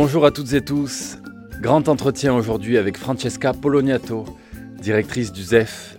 [0.00, 1.18] Bonjour à toutes et tous.
[1.60, 4.26] Grand entretien aujourd'hui avec Francesca Poloniato,
[4.80, 5.98] directrice du ZEF,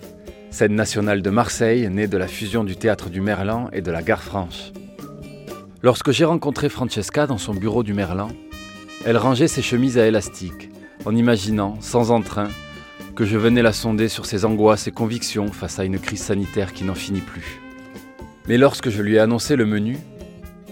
[0.52, 4.02] scène nationale de Marseille, née de la fusion du théâtre du Merlan et de la
[4.02, 4.72] Gare Franche.
[5.84, 8.30] Lorsque j'ai rencontré Francesca dans son bureau du Merlan,
[9.04, 10.70] elle rangeait ses chemises à élastique,
[11.04, 12.48] en imaginant, sans entrain,
[13.18, 16.72] que je venais la sonder sur ses angoisses et convictions face à une crise sanitaire
[16.72, 17.60] qui n'en finit plus.
[18.48, 19.98] Mais lorsque je lui ai annoncé le menu,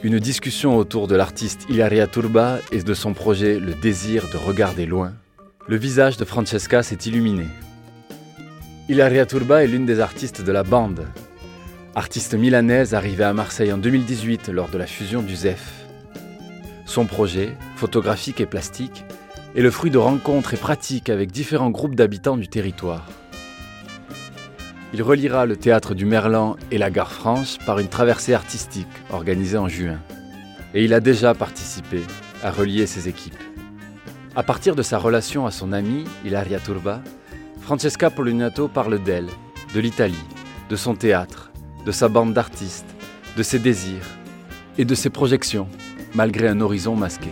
[0.04, 4.86] une discussion autour de l'artiste Ilaria Turba et de son projet Le désir de regarder
[4.86, 5.14] loin,
[5.68, 7.46] le visage de Francesca s'est illuminé.
[8.90, 11.08] Ilaria Turba est l'une des artistes de la bande,
[11.96, 15.88] artiste milanaise arrivée à Marseille en 2018 lors de la fusion du ZEF.
[16.86, 19.04] Son projet, photographique et plastique,
[19.56, 23.08] est le fruit de rencontres et pratiques avec différents groupes d'habitants du territoire.
[24.98, 29.60] Il reliera le théâtre du Merlan et la gare Franche par une traversée artistique organisée
[29.60, 30.00] en juin.
[30.74, 32.02] Et il a déjà participé
[32.42, 33.38] à relier ses équipes.
[34.36, 37.04] À partir de sa relation à son amie, Ilaria Turba,
[37.62, 39.30] Francesca Poloniato parle d'elle,
[39.76, 40.16] de l'Italie,
[40.68, 41.52] de son théâtre,
[41.86, 42.90] de sa bande d'artistes,
[43.38, 44.18] de ses désirs
[44.80, 45.68] et de ses projections,
[46.16, 47.30] malgré un horizon masqué.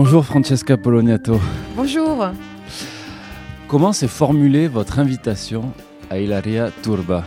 [0.00, 1.40] Bonjour Francesca Poloniato.
[1.74, 2.28] Bonjour.
[3.66, 5.72] Comment s'est formulée votre invitation
[6.08, 7.24] à Ilaria Turba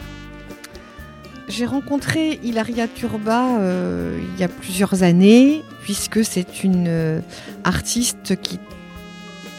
[1.49, 7.19] J'ai rencontré Ilaria Turba euh, il y a plusieurs années, puisque c'est une euh,
[7.65, 8.57] artiste qui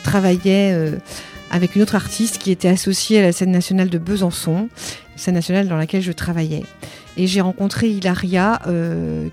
[0.05, 0.97] travaillait euh,
[1.51, 4.71] avec une autre artiste qui était associée à la scène nationale de Besançon,
[5.17, 6.63] scène nationale dans laquelle je travaillais.
[7.19, 8.63] Et j'ai rencontré Ilaria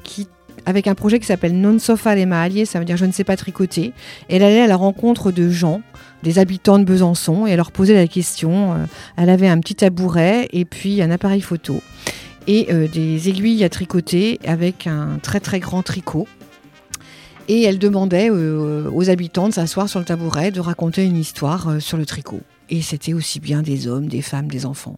[0.03, 0.27] qui
[0.69, 3.23] avec un projet qui s'appelle Non so fare maglie, ça veut dire je ne sais
[3.23, 3.91] pas tricoter.
[4.29, 5.81] Elle allait à la rencontre de gens,
[6.21, 8.73] des habitants de Besançon, et elle leur posait la question.
[8.73, 8.75] Euh,
[9.17, 11.81] elle avait un petit tabouret et puis un appareil photo
[12.45, 16.27] et euh, des aiguilles à tricoter avec un très très grand tricot.
[17.47, 21.81] Et elle demandait euh, aux habitants de s'asseoir sur le tabouret, de raconter une histoire
[21.81, 24.97] sur le tricot et c'était aussi bien des hommes, des femmes, des enfants.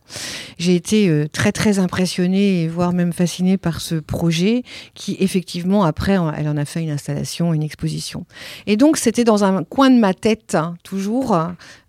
[0.58, 6.14] J'ai été euh, très très impressionnée, voire même fascinée par ce projet qui effectivement après
[6.14, 8.26] elle en a fait une installation, une exposition.
[8.68, 11.38] Et donc c'était dans un coin de ma tête hein, toujours.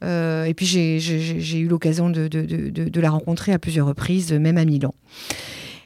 [0.04, 4.94] Euh, et puis j'ai eu l'occasion de, la rencontrer à plusieurs reprises, même à Milan.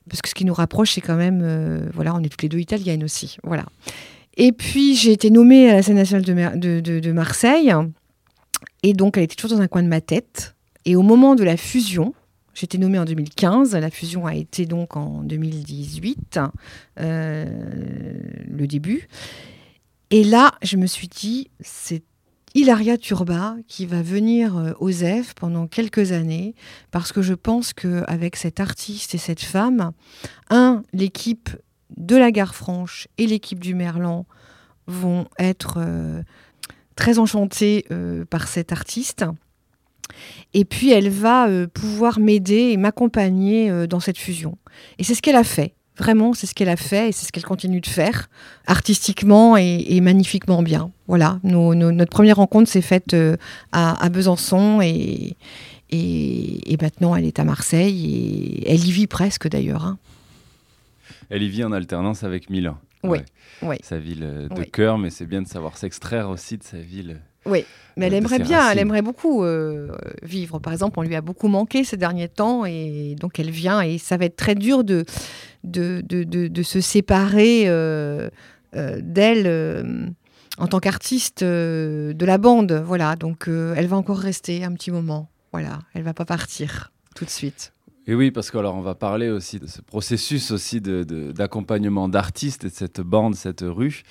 [0.08, 2.48] Parce que ce qui nous rapproche, c'est quand même, euh, voilà, on est toutes les
[2.48, 3.64] deux italiennes aussi, voilà.
[4.36, 7.72] Et puis j'ai été nommée à la scène nationale de Marseille.
[8.82, 10.54] Et donc, elle était toujours dans un coin de ma tête.
[10.84, 12.14] Et au moment de la fusion,
[12.54, 16.40] j'étais nommée en 2015, la fusion a été donc en 2018,
[17.00, 17.44] euh,
[18.48, 19.08] le début.
[20.10, 22.02] Et là, je me suis dit, c'est
[22.54, 26.54] Hilaria Turba qui va venir euh, aux F pendant quelques années
[26.90, 29.92] parce que je pense qu'avec cet artiste et cette femme,
[30.48, 31.50] un, l'équipe
[31.96, 34.24] de la Gare Franche et l'équipe du Merlan
[34.86, 36.22] vont être euh,
[36.96, 39.24] très enchantée euh, par cette artiste.
[40.54, 44.58] Et puis elle va euh, pouvoir m'aider et m'accompagner euh, dans cette fusion.
[44.98, 45.74] Et c'est ce qu'elle a fait.
[45.98, 48.28] Vraiment, c'est ce qu'elle a fait et c'est ce qu'elle continue de faire,
[48.66, 50.90] artistiquement et, magnifiquement bien.
[51.06, 53.16] Voilà, notre première rencontre s'est faite
[53.72, 55.36] à, Besançon et,
[55.88, 59.86] et, maintenant elle est à Marseille et elle y vit presque d'ailleurs.
[59.86, 59.96] Hein.
[61.30, 62.76] Elle y vit en alternance avec Milan.
[63.62, 63.78] Oui.
[63.82, 67.20] Sa ville euh, de cœur, mais c'est bien de savoir s'extraire aussi de sa ville.
[67.44, 67.64] Oui,
[67.96, 70.58] mais elle aimerait bien, elle aimerait beaucoup euh, vivre.
[70.58, 73.98] Par exemple, on lui a beaucoup manqué ces derniers temps et donc elle vient et
[73.98, 75.04] ça va être très dur de,
[75.62, 78.28] de, de, de, se séparer euh,
[78.72, 80.16] d'elle
[80.58, 82.72] en tant qu'artiste de la bande.
[82.84, 85.28] Voilà, donc elle va encore rester un petit moment.
[85.52, 87.72] Voilà, elle va pas partir tout de suite.
[88.08, 92.68] Et oui, parce que on va parler aussi de ce processus aussi d'accompagnement d'artistes et
[92.68, 94.04] de cette bande, cette ruche.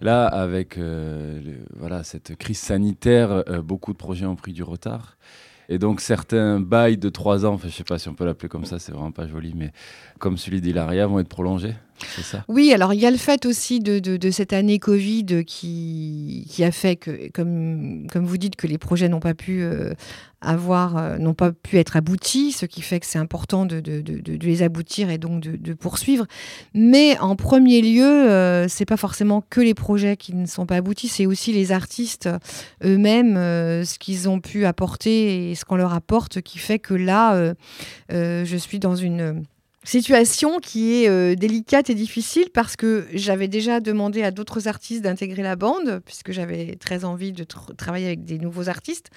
[0.00, 5.18] Là, avec euh, voilà cette crise sanitaire, euh, beaucoup de projets ont pris du retard.
[5.68, 8.64] Et donc certains bails de trois ans, je sais pas si on peut l'appeler comme
[8.64, 9.72] ça, c'est vraiment pas joli, mais
[10.18, 11.74] comme celui d'Hilaria, vont être prolongés,
[12.48, 16.96] Oui, alors il y a le fait aussi de, cette année Covid qui, a fait
[16.96, 19.94] que, comme, vous dites, que les projets n'ont pas pu euh,
[20.42, 24.38] avoir, euh, n'ont pas pu être aboutis, ce qui fait que c'est important de, de,
[24.42, 26.26] les aboutir et donc de, poursuivre.
[26.74, 30.76] Mais en premier lieu, euh, c'est pas forcément que les projets qui ne sont pas
[30.76, 32.28] aboutis, c'est aussi les artistes
[32.84, 36.94] eux-mêmes, euh, ce qu'ils ont pu apporter et ce qu'on leur apporte, qui fait que
[36.94, 37.54] là,
[38.10, 39.44] je suis dans une
[39.84, 45.02] situation qui est euh, délicate et difficile parce que j'avais déjà demandé à d'autres artistes
[45.02, 47.44] d'intégrer la bande, puisque j'avais très envie de
[47.76, 49.10] travailler avec des nouveaux artistes.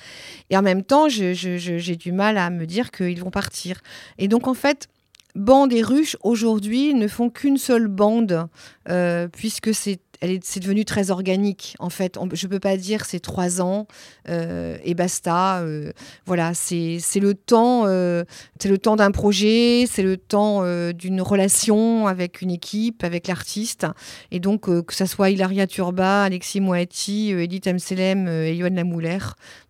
[0.50, 3.82] Et en même temps, j'ai du mal à me dire qu'ils vont partir.
[4.18, 4.90] Et donc, en fait,
[5.36, 8.48] Bande et Ruche, aujourd'hui, ne font qu'une seule bande,
[8.88, 10.00] euh, puisque c'est
[10.42, 11.76] c'est devenu très organique.
[11.80, 13.88] En fait, je ne peux pas dire c'est trois ans
[14.30, 15.60] euh, et basta.
[15.60, 15.92] Euh,
[16.26, 18.24] voilà, c'est le temps, euh,
[18.60, 20.64] c'est le temps d'un projet, c'est le temps
[20.94, 23.88] d'une relation avec une équipe, avec l'artiste.
[24.32, 29.20] Et donc, que ce soit Hilaria Turba, Alexis Moati, Edith Amselem et Yoann Lamouler,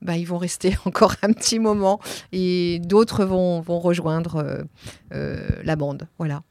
[0.02, 2.00] bah, ils vont rester encore un petit moment
[2.32, 4.66] et d'autres vont, vont rejoindre
[5.12, 6.08] la bande.
[6.18, 6.44] Voilà.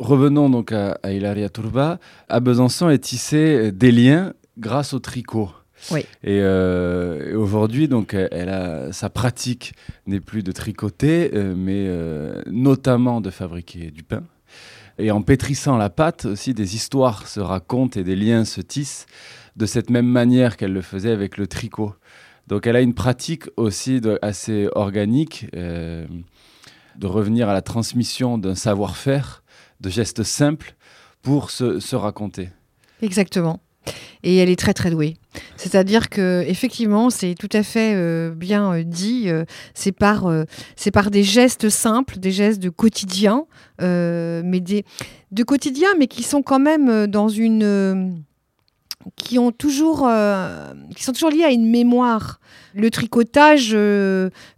[0.00, 1.98] Revenons donc à, Hilaria Turba.
[2.30, 5.50] À Besançon est tissé des liens grâce au tricot.
[5.90, 6.00] Oui.
[6.24, 9.74] Et, euh, aujourd'hui, donc, elle a, sa pratique
[10.06, 14.22] n'est plus de tricoter, euh, mais euh, notamment de fabriquer du pain.
[14.98, 19.04] Et en pétrissant la pâte, aussi des histoires se racontent et des liens se tissent
[19.56, 21.94] de cette même manière qu'elle le faisait avec le tricot.
[22.48, 29.42] Donc, elle a une pratique aussi assez organique de revenir à la transmission d'un savoir-faire
[29.80, 30.74] de gestes simples
[31.22, 32.48] pour se, raconter.
[33.02, 33.60] Exactement.
[34.22, 35.16] Et elle est très très douée.
[35.56, 39.28] C'est-à-dire que effectivement, c'est tout à fait euh, bien euh, dit.
[39.28, 39.44] Euh,
[39.74, 40.30] c'est par
[40.76, 43.46] c'est par des gestes simples, des gestes de quotidien,
[43.80, 44.84] mais des
[45.30, 48.22] de quotidien, mais qui sont quand même dans une
[49.16, 50.08] qui ont toujours
[50.94, 52.40] qui sont toujours liés à une mémoire.
[52.74, 53.70] Le tricotage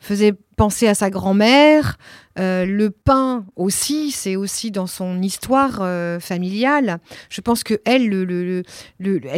[0.01, 1.99] faisait penser à sa grand-mère.
[2.39, 7.01] Euh, le pain aussi, c'est aussi dans son histoire euh, familiale.
[7.31, 8.63] Je pense que elle, le,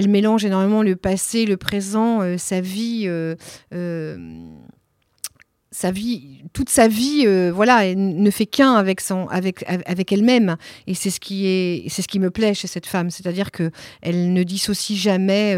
[0.06, 3.08] mélange énormément le passé, le présent, euh, sa vie
[5.70, 10.56] sa vie, toute sa vie, voilà, elle ne fait qu'un avec son, avec elle-même.
[10.86, 13.70] Et c'est ce qui est, c'est ce qui me plaît chez cette femme, c'est-à-dire que
[14.02, 15.56] elle ne dissocie jamais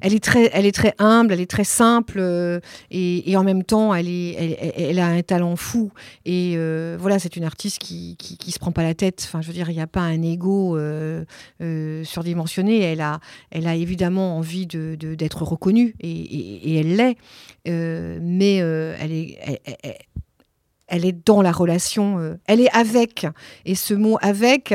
[0.00, 2.60] elle est très, elle est très humble, elle est très simple euh,
[2.90, 5.90] et, en même temps, elle, a un talent fou.
[6.24, 9.22] Et euh, voilà, c'est une artiste qui, qui, se prend pas la tête.
[9.26, 11.24] Enfin, je veux dire, il n'y a pas un ego euh,
[12.04, 12.80] surdimensionné.
[12.80, 17.16] Elle a, elle a évidemment envie de, d'être reconnue et, elle l'est.
[17.66, 19.38] mais elle est,
[20.88, 22.38] elle est dans la relation.
[22.46, 23.26] elle est avec.
[23.64, 24.74] Et ce mot avec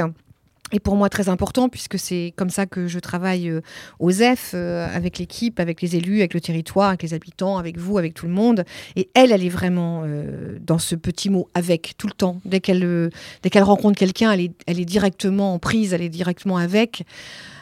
[0.72, 3.62] est pour moi très important puisque c'est comme ça que je travaille euh,
[4.00, 7.78] aux EF, euh, avec l'équipe, avec les élus, avec le territoire, avec les habitants, avec
[7.78, 8.64] vous, avec tout le monde.
[8.96, 12.42] Et elle, elle est vraiment euh, dans ce petit mot avec tout le temps.
[12.46, 13.10] Dès qu'elle
[13.42, 17.04] dès qu'elle rencontre quelqu'un, elle est, elle est directement en prise, elle est directement avec.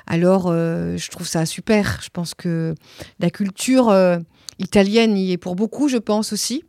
[0.07, 1.99] Alors, je trouve ça super.
[2.03, 2.75] Je pense que
[3.19, 3.93] la culture
[4.59, 6.65] italienne y est pour beaucoup, je pense aussi.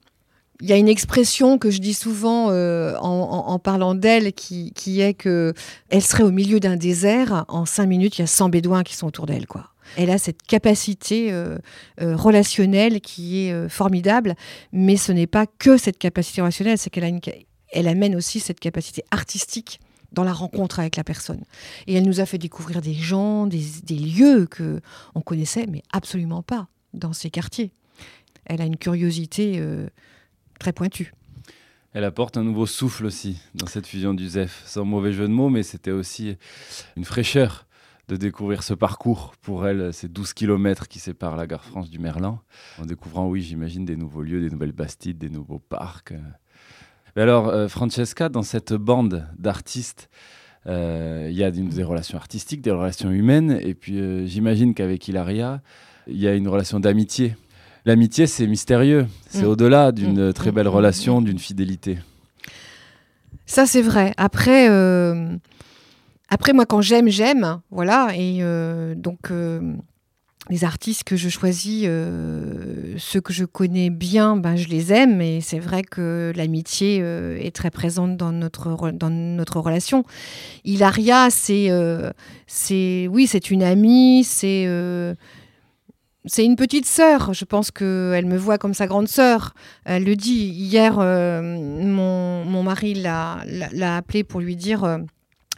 [0.61, 5.15] Il y a une expression que je dis souvent euh, en, parlant d'elle qui, est
[5.15, 5.53] que
[5.91, 7.45] elle serait au milieu d'un désert.
[7.49, 9.47] En cinq minutes, il y a 100 bédouins qui sont autour d'elle.
[9.47, 9.71] quoi.
[9.97, 11.59] Elle a cette capacité euh,
[12.01, 14.37] euh, relationnelle qui est formidable,
[14.73, 17.21] mais ce n'est pas que cette capacité relationnelle, c'est qu'elle
[17.73, 19.81] elle amène aussi cette capacité artistique
[20.12, 21.43] dans la rencontre avec la personne.
[21.89, 24.81] Et elle nous a fait découvrir des gens, des, des lieux que
[25.17, 27.73] on connaissait, mais absolument pas dans ces quartiers.
[28.45, 29.61] Elle a une curiosité
[31.92, 35.33] Elle apporte un nouveau souffle aussi dans cette fusion du ZEF, sans mauvais jeu de
[35.33, 36.37] mots, mais c'était aussi
[36.97, 37.66] une fraîcheur
[38.09, 39.35] de découvrir ce parcours.
[39.40, 42.40] Pour elle, ces 12 km qui séparent la gare France du Merlan,
[42.78, 46.14] en découvrant, oui, j'imagine, des nouveaux lieux, des nouvelles bastides, des nouveaux parcs.
[47.16, 50.11] Mais alors, euh, Francesca, dans cette bande d'artistes,
[50.66, 55.06] euh, il y a des relations artistiques, des relations humaines, et puis euh, j'imagine qu'avec
[55.06, 55.62] Hilaria,
[56.06, 57.37] il y a une relation d'amitié
[57.85, 59.07] l'amitié, c'est mystérieux.
[59.29, 59.49] C'est mm.
[59.49, 60.33] au-delà d'une mm.
[60.33, 60.71] très belle mm.
[60.71, 61.99] relation, d'une fidélité.
[63.47, 64.12] Ça, c'est vrai.
[64.17, 65.37] Après, euh,
[66.29, 67.61] après moi, quand j'aime, j'aime.
[67.71, 68.09] Voilà.
[68.17, 69.75] Et euh, donc, euh,
[70.50, 75.21] les artistes que je choisis, ceux que je connais bien, ben, je les aime.
[75.21, 80.05] Et c'est vrai que l'amitié est très présente dans notre, dans notre relation.
[80.64, 81.71] Hilaria, c'est,
[82.47, 84.23] c'est, oui, c'est une amie.
[84.23, 84.67] C'est
[86.26, 87.35] c'est une petite sœur.
[87.35, 89.54] Je pense qu'elle me voit comme sa grande sœur.
[89.85, 90.47] Elle le dit.
[90.49, 94.99] Hier, euh, mon, mari l'a appelé pour lui dire euh,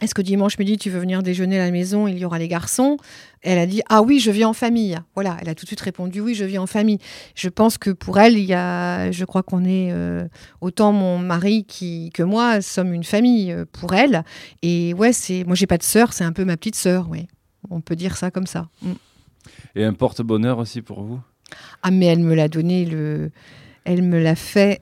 [0.01, 2.07] Est-ce que dimanche midi, tu veux venir déjeuner à la maison?
[2.07, 2.97] Il y aura les garçons.
[3.43, 4.97] Elle a dit Ah oui, je viens en famille.
[5.15, 6.99] Voilà, elle a tout de suite répondu Oui, je viens en famille.
[7.33, 10.27] Je pense que pour elle, il y a, je crois qu'on est euh,
[10.59, 14.25] autant mon mari qui, que moi sommes une famille pour elle.
[14.63, 17.07] Et ouais, c'est moi, j'ai pas de sœur, c'est un peu ma petite sœur.
[17.09, 17.27] Oui,
[17.69, 18.67] on peut dire ça comme ça.
[18.81, 18.91] Mm.
[19.75, 21.19] Et un porte-bonheur aussi pour vous?
[21.83, 23.31] Ah, mais elle me l'a donné le.
[23.85, 24.81] elle me l'a fait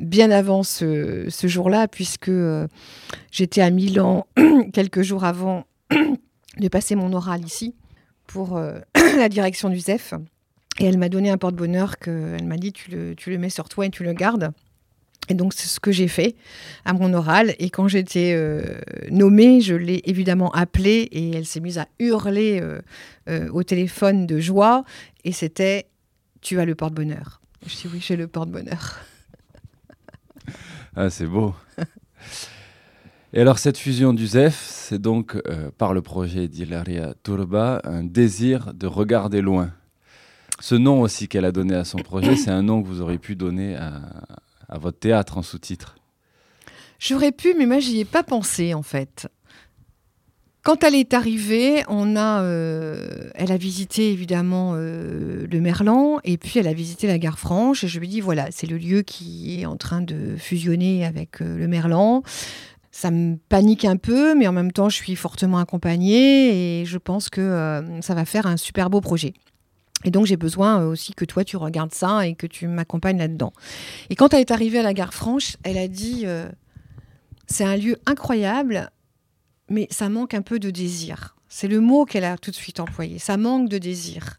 [0.00, 2.32] bien avant ce, jour-là, puisque
[3.30, 4.26] j'étais à Milan
[4.72, 5.64] quelques jours avant
[6.58, 7.74] de passer mon oral ici
[8.26, 8.60] pour
[8.94, 10.14] la direction du ZEF.
[10.78, 13.68] Et elle m'a donné un porte-bonheur qu'elle m'a dit tu le, tu le mets sur
[13.68, 14.52] toi et tu le gardes.
[15.30, 16.34] Et donc, c'est ce que j'ai fait
[16.84, 17.54] à mon oral.
[17.60, 22.58] Et quand j'étais euh, nommée, je l'ai évidemment appelée et elle s'est mise à hurler
[22.60, 22.80] euh,
[23.28, 24.84] euh, au téléphone de joie.
[25.24, 25.86] Et c'était
[26.40, 27.40] Tu as le porte-bonheur.
[27.64, 28.98] Je dis Oui, j'ai le porte-bonheur.
[30.96, 31.54] ah, c'est beau.
[33.32, 35.40] et alors, cette fusion du ZEF, c'est donc,
[35.78, 39.70] par le projet d'Hilaria Turba, un désir de regarder loin.
[40.58, 43.18] Ce nom aussi qu'elle a donné à son projet, c'est un nom que vous auriez
[43.18, 44.00] pu donner à,
[44.70, 45.96] à votre théâtre en sous-titres
[46.98, 49.28] J'aurais pu, mais moi, j'y ai pas pensé, en fait.
[50.62, 56.36] Quand elle est arrivée, on a, euh, elle a visité évidemment euh, le Merlan et
[56.36, 57.82] puis elle a visité la gare Franche.
[57.82, 61.40] Et je lui dis voilà, c'est le lieu qui est en train de fusionner avec
[61.40, 62.22] euh, le Merlan.
[62.90, 66.98] Ça me panique un peu, mais en même temps, je suis fortement accompagnée et je
[66.98, 69.32] pense que ça va faire un super beau projet.
[70.04, 73.18] Et donc j'ai besoin euh, aussi que toi tu regardes ça et que tu m'accompagnes
[73.18, 73.52] là-dedans.
[74.08, 76.48] Et quand elle est arrivée à la gare Franche, elle a dit euh,
[77.46, 78.90] c'est un lieu incroyable,
[79.68, 81.36] mais ça manque un peu de désir.
[81.48, 83.18] C'est le mot qu'elle a tout de suite employé.
[83.18, 84.38] Ça manque de désir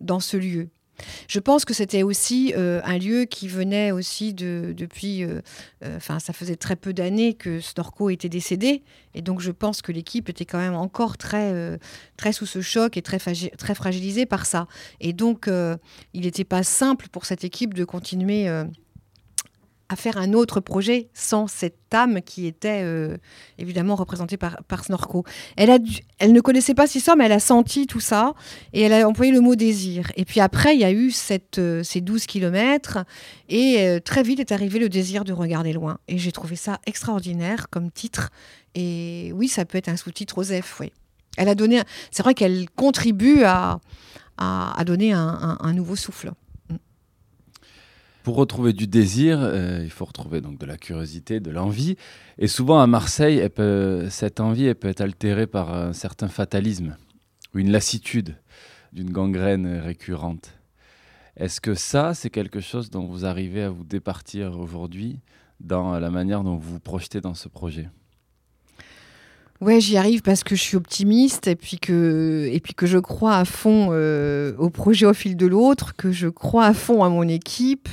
[0.00, 0.68] dans ce lieu.
[1.28, 5.40] Je pense que c'était aussi euh, un lieu qui venait aussi de, depuis, euh,
[5.84, 8.82] euh, enfin ça faisait très peu d'années que Snorko était décédé,
[9.14, 11.78] et donc je pense que l'équipe était quand même encore très,
[12.16, 14.66] très sous ce choc et très, très fragilisée par ça.
[15.00, 15.48] Et donc
[16.12, 18.48] il n'était pas simple pour cette équipe de continuer
[19.88, 23.16] à faire un autre projet sans cette âme qui était euh,
[23.56, 25.24] évidemment représentée par, par Snorko.
[25.56, 25.70] Elle,
[26.30, 28.34] ne connaissait pas ça, mais elle a senti tout ça
[28.74, 30.12] et elle a employé le mot désir.
[30.16, 31.12] Et puis après, il y a eu
[31.58, 32.98] euh, ces 12 kilomètres
[33.48, 35.98] et euh, très vite est arrivé le désir de regarder loin.
[36.06, 38.30] Et j'ai trouvé ça extraordinaire comme titre.
[38.74, 40.92] Et oui, ça peut être un sous-titre Osef, oui.
[41.38, 41.80] Elle a donné,
[42.10, 43.78] c'est vrai qu'elle contribue à,
[44.84, 46.32] donner un nouveau souffle.
[48.28, 51.96] Pour retrouver du désir, euh, il faut retrouver donc de la curiosité, de l'envie.
[52.36, 53.42] Et souvent à Marseille,
[54.10, 56.98] cette envie peut être altérée par un certain fatalisme
[57.54, 58.36] ou une lassitude
[58.92, 60.52] d'une gangrène récurrente.
[61.38, 65.20] Est-ce que ça, c'est quelque chose dont vous arrivez à vous départir aujourd'hui
[65.58, 67.88] dans la manière dont vous vous projetez dans ce projet?
[69.60, 72.98] Ouais, j'y arrive parce que je suis optimiste et puis que, et puis que je
[72.98, 77.02] crois à fond euh, au projet au fil de l'autre, que je crois à fond
[77.02, 77.88] à mon équipe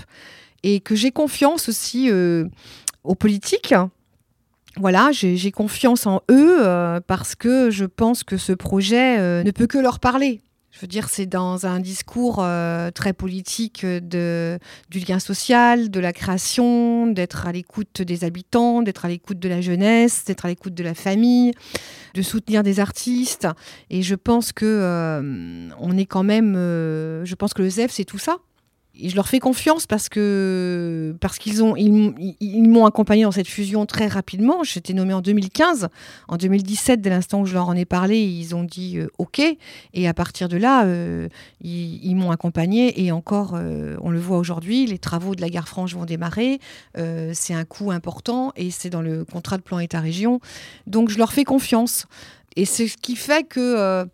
[0.62, 2.46] et que j'ai confiance aussi euh,
[3.04, 3.74] aux politiques.
[4.78, 9.68] Voilà, j'ai confiance en eux euh, parce que je pense que ce projet ne peut
[9.68, 10.42] que leur parler.
[10.76, 16.00] Je veux dire, c'est dans un discours euh, très politique de, du lien social, de
[16.02, 20.50] la création, d'être à l'écoute des habitants, d'être à l'écoute de la jeunesse, d'être à
[20.50, 21.54] l'écoute de la famille,
[22.14, 23.48] de soutenir des artistes.
[23.90, 26.58] Et je pense que euh, on est quand même.
[26.58, 28.40] Euh, je pense que le ZEF, c'est tout ça
[29.02, 33.86] je leur fais confiance parce que parce qu'ils ont ils, m'ont accompagné dans cette fusion
[33.86, 34.64] très rapidement.
[34.64, 35.90] J'étais nommée en 2015,
[36.28, 39.42] en 2017 dès l'instant où je leur en ai parlé, ils ont dit euh, OK
[39.94, 41.28] et à partir de là euh,
[41.62, 45.68] ils, m'ont accompagné et encore euh, on le voit aujourd'hui, les travaux de la gare
[45.68, 46.60] Franche vont démarrer.
[47.34, 50.40] c'est un coût important et c'est dans le contrat de plan État-région.
[50.88, 52.06] Donc je leur fais confiance
[52.56, 54.06] et c'est ce qui fait que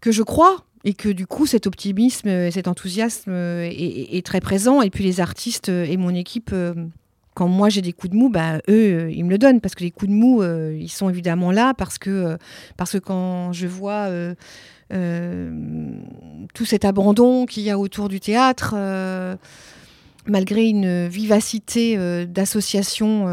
[0.00, 4.80] que je crois et que du coup cet optimisme et cet enthousiasme est, très présent.
[4.80, 6.72] Et puis les artistes et mon équipe euh,
[7.34, 9.60] quand moi j'ai des coups de mou bah, eux euh, ils me le donnent.
[9.60, 12.38] Parce que les coups de mou euh, ils sont évidemment là parce que
[12.78, 14.08] parce que quand je vois
[16.54, 18.74] tout cet abandon qu'il y a autour du théâtre
[20.26, 23.26] malgré une vivacité d'associations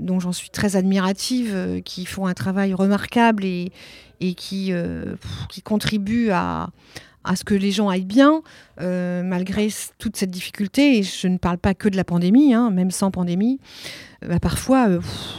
[0.00, 3.72] dont j'en suis très admirative, qui font un travail remarquable et,
[4.20, 5.16] et qui, euh,
[5.48, 6.70] qui contribue à,
[7.24, 8.42] à ce que les gens aillent bien,
[8.80, 10.98] euh, malgré toute cette difficulté.
[10.98, 13.60] Et je ne parle pas que de la pandémie, hein, même sans pandémie.
[14.24, 14.88] Euh, bah, parfois,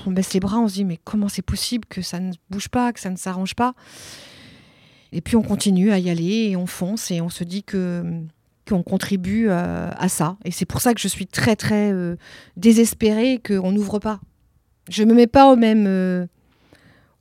[0.06, 2.70] on baisse les bras, on se dit mais comment c'est possible que ça ne bouge
[2.70, 3.74] pas, que ça ne s'arrange pas?
[5.12, 8.04] Et puis on continue à y aller et on fonce et on se dit que
[8.68, 10.38] qu'on contribue à ça.
[10.46, 11.92] Et c'est pour ça que je suis très très
[12.58, 14.20] désespérée qu'on n'ouvre pas.
[14.88, 16.28] Je me mets pas au même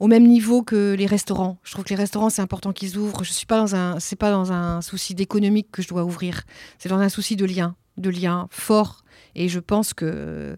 [0.01, 1.59] au même niveau que les restaurants.
[1.65, 3.25] Je trouve que les restaurants, c'est important qu'ils ouvrent.
[3.25, 6.43] Je suis pas dans un, c'est pas dans un souci d'économique que je dois ouvrir.
[6.79, 9.05] C'est dans un souci de lien, de lien fort.
[9.35, 10.55] Et je pense que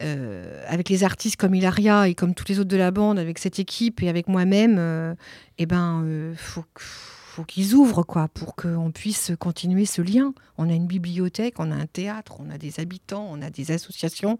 [0.00, 3.38] euh, avec les artistes comme Hilaria et comme tous les autres de la bande, avec
[3.38, 5.14] cette équipe et avec moi-même, euh,
[5.58, 10.34] eh ben, euh, faut, faut qu'ils ouvrent, quoi, pour qu'on puisse continuer ce lien.
[10.58, 13.70] On a une bibliothèque, on a un théâtre, on a des habitants, on a des
[13.70, 14.38] associations.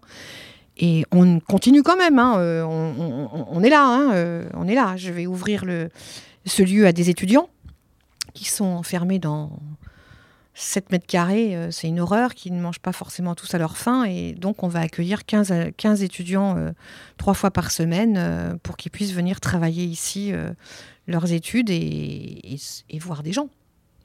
[0.77, 4.97] Et on continue quand même, hein, euh, on, est là, hein, euh, on est là.
[4.97, 5.65] Je vais ouvrir
[6.45, 7.49] ce lieu à des étudiants
[8.33, 9.59] qui sont enfermés dans
[10.55, 11.55] 7 mètres carrés.
[11.55, 14.05] Euh, c'est une horreur, qui ne mangent pas forcément tous à leur faim.
[14.05, 16.57] Et donc, on va accueillir 15, 15 étudiants
[17.17, 20.33] trois fois par semaine pour qu'ils puissent venir travailler ici
[21.05, 22.57] leurs études et,
[22.89, 23.49] et voir des gens.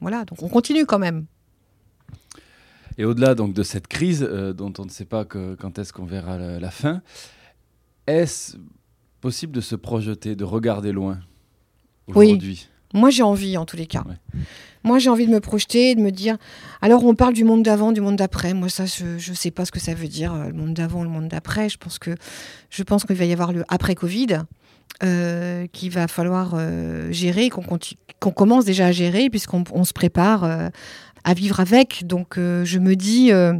[0.01, 1.25] Voilà, donc on continue quand même.
[2.99, 6.03] Et au-delà donc de cette crise euh, dont on ne sait pas quand est-ce qu'on
[6.03, 7.01] verra la, fin,
[8.05, 8.57] est-ce
[9.21, 11.19] possible de se projeter, de regarder loin
[12.07, 12.67] aujourd'hui?
[12.67, 12.99] Oui.
[12.99, 14.03] Moi j'ai envie en tous les cas.
[14.83, 16.37] Moi j'ai envie de me projeter, de me dire.
[16.81, 18.53] Alors on parle du monde d'avant, du monde d'après.
[18.53, 21.03] Moi ça je ne sais pas ce que ça veut dire euh, le monde d'avant,
[21.03, 21.69] le monde d'après.
[21.69, 22.15] Je pense que
[22.69, 24.39] je pense qu'il va y avoir le après Covid.
[25.03, 26.57] Euh, qu'il va falloir
[27.11, 30.71] gérer, qu'on commence déjà à gérer, puisqu'on se prépare
[31.23, 32.05] à vivre avec.
[32.05, 33.53] Donc euh, je me dis, euh,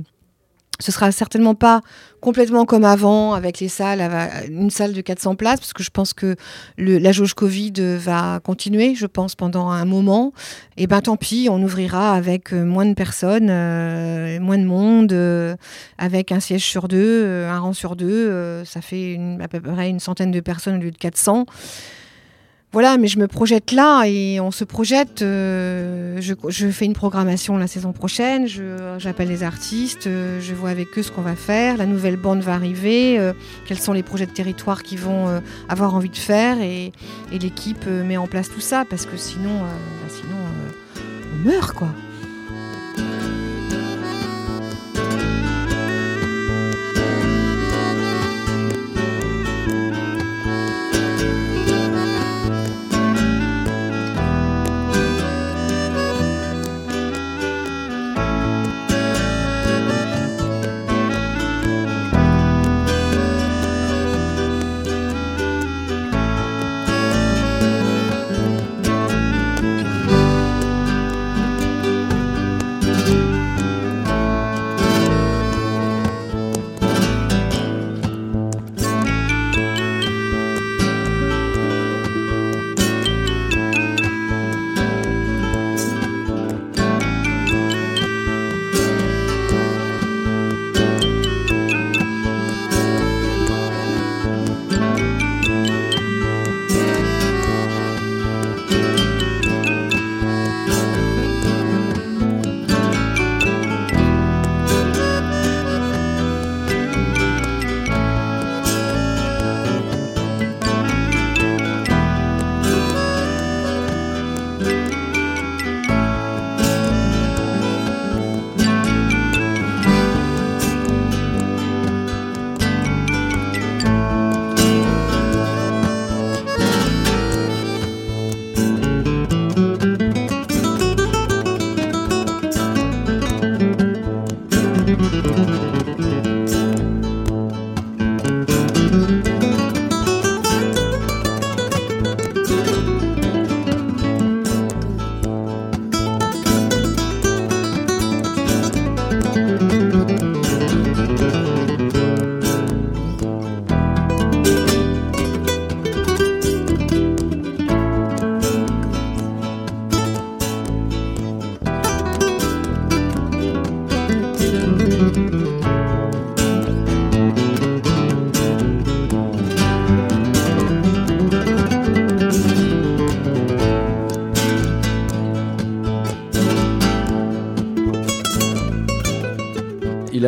[0.80, 1.82] ce sera certainement pas
[2.22, 4.02] complètement comme avant avec les salles,
[4.50, 6.36] une salle de 400 places, parce que je pense que
[6.78, 10.34] la jauge Covid va continuer, je pense, pendant un moment.
[10.78, 13.48] Et ben tant pis, on ouvrira avec euh, moins de personnes,
[14.40, 15.58] moins de monde,
[15.98, 18.64] avec un siège sur deux, un rang sur deux.
[18.66, 21.46] ça fait à peu près une centaine de personnes au lieu de 400
[22.72, 25.24] voilà, mais je me projette là et on se projette.
[25.24, 28.48] Euh, je, fais une programmation la saison prochaine,
[29.00, 31.78] j'appelle les artistes, euh, je vois avec eux ce qu'on va faire.
[31.78, 33.34] La nouvelle bande va arriver, euh,
[33.66, 36.92] quels sont les projets de territoire qu'ils vont avoir envie de faire et,
[37.32, 40.36] l'équipe met en place tout ça parce que sinon, bah, sinon
[41.34, 41.88] on meurt quoi.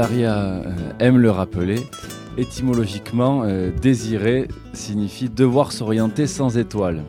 [0.02, 0.64] Hilaria euh,
[0.98, 1.76] aime le rappeler.
[2.36, 7.04] Étymologiquement, euh, désirer signifie devoir s'orienter sans étoile,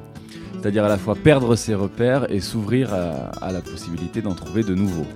[0.61, 4.74] c'est-à-dire à la fois perdre ses repères et s'ouvrir à, la possibilité d'en trouver de
[4.74, 5.07] nouveaux.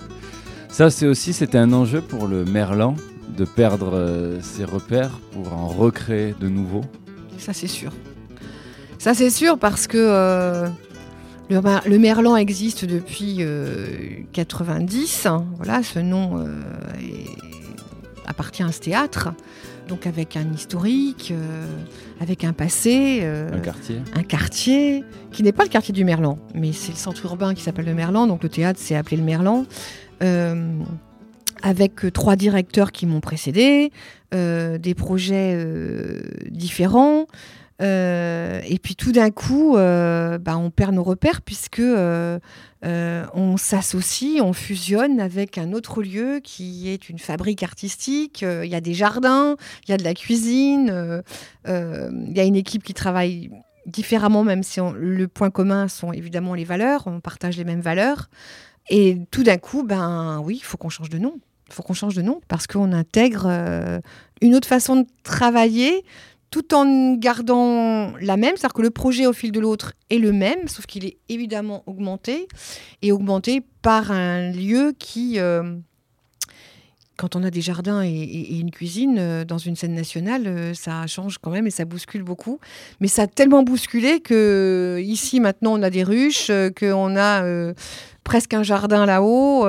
[0.70, 2.94] Ça, c'est aussi c'était un enjeu pour le Merlan
[3.36, 6.84] de perdre euh, ses repères pour en recréer de nouveaux.
[7.36, 7.92] Ça, c'est sûr.
[8.96, 10.64] Ça, c'est sûr parce que
[11.50, 13.44] le, Merlan existe depuis
[14.32, 15.28] 90.
[15.58, 16.42] Voilà, ce nom
[18.36, 19.30] appartient à ce théâtre,
[19.88, 21.66] donc avec un historique, euh,
[22.20, 23.20] avec un passé.
[23.22, 24.02] Euh, un quartier.
[24.14, 27.62] Un quartier, qui n'est pas le quartier du Merlan, mais c'est le centre urbain qui
[27.62, 29.64] s'appelle le Merlan, donc le théâtre s'est appelé le Merlan.
[30.22, 30.70] Euh,
[31.62, 33.90] avec trois directeurs qui m'ont précédé,
[34.32, 35.58] des projets
[36.50, 37.26] différents.
[37.80, 45.20] Et puis tout d'un coup, bah, on perd nos repères puisque on s'associe, on fusionne
[45.20, 48.42] avec un autre lieu qui est une fabrique artistique.
[48.42, 51.22] Il y a des jardins, il y a de la cuisine,
[51.66, 53.50] il y a une équipe qui travaille
[53.86, 58.28] différemment, même si le point commun sont évidemment les valeurs, on partage les mêmes valeurs.
[58.88, 61.38] Et tout d'un coup, ben oui, il faut qu'on change de nom.
[61.68, 63.98] Il faut qu'on change de nom parce qu'on intègre euh,
[64.40, 66.04] une autre façon de travailler
[66.56, 70.32] tout en gardant la même, c'est-à-dire que le projet au fil de l'autre est le
[70.32, 72.48] même, sauf qu'il est évidemment augmenté
[73.02, 75.76] et augmenté par un lieu qui, euh,
[77.18, 81.06] quand on a des jardins et, une cuisine euh, dans une scène nationale, euh, ça
[81.06, 82.58] change quand même et ça bouscule beaucoup.
[83.00, 87.74] Mais ça a tellement bousculé que ici maintenant on a des ruches, qu'on a
[88.26, 89.66] presque un jardin là-haut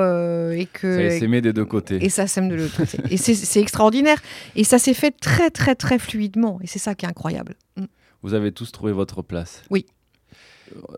[0.52, 2.04] et que ça des deux côtés.
[2.04, 2.98] Et ça sème de l'autre côté.
[3.10, 4.18] et c'est extraordinaire.
[4.56, 6.58] Et ça s'est fait très très très fluidement.
[6.62, 7.54] Et c'est ça qui est incroyable.
[7.76, 7.84] Mm.
[8.22, 9.62] Vous avez tous trouvé votre place.
[9.70, 9.86] Oui.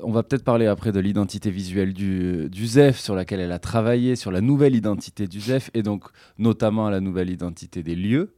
[0.01, 3.61] On va peut-être parler après de l'identité visuelle du, du, ZEF, sur laquelle elle a
[3.61, 6.07] travaillé, sur la nouvelle identité du ZEF, et donc
[6.39, 8.35] notamment la nouvelle identité des lieux.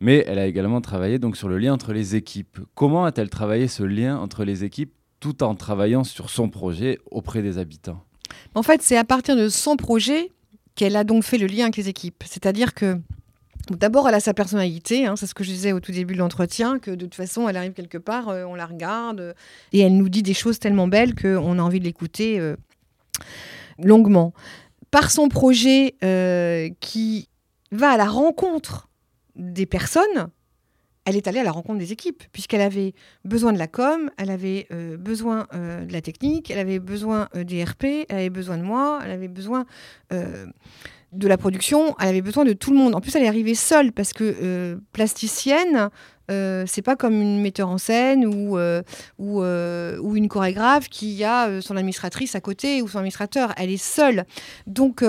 [0.00, 2.58] Mais elle a également travaillé donc sur le lien entre les équipes.
[2.74, 7.40] Comment a-t-elle travaillé ce lien entre les équipes tout en travaillant sur son projet auprès
[7.40, 8.04] des habitants?
[8.54, 10.30] En fait, c'est à partir de son projet
[10.74, 12.24] qu'elle a donc fait le lien avec les équipes.
[12.26, 12.98] C'est-à-dire que
[13.70, 16.18] D'abord, elle a sa personnalité, hein, c'est ce que je disais au tout début de
[16.18, 19.34] l'entretien, que de toute façon, elle arrive quelque part, euh, on la regarde,
[19.72, 22.56] et elle nous dit des choses tellement belles qu'on a envie de l'écouter euh,
[23.78, 24.34] longuement.
[24.90, 27.28] Par son projet euh, qui
[27.72, 28.88] va à la rencontre
[29.34, 30.28] des personnes,
[31.04, 34.30] elle est allée à la rencontre des équipes, puisqu'elle avait besoin de la com, elle
[34.30, 34.66] avait
[34.98, 39.10] besoin de la technique, elle avait besoin des RP, elle avait besoin de moi, elle
[39.10, 39.66] avait besoin
[41.14, 42.94] de la production, elle avait besoin de tout le monde.
[42.94, 45.88] En plus, elle est arrivée seule parce que euh, plasticienne,
[46.30, 48.82] euh, c'est pas comme une metteur en scène ou, euh,
[49.18, 53.52] ou, une chorégraphe qui a son administratrice à côté ou son administrateur.
[53.56, 54.24] Elle est seule.
[54.66, 55.04] Donc,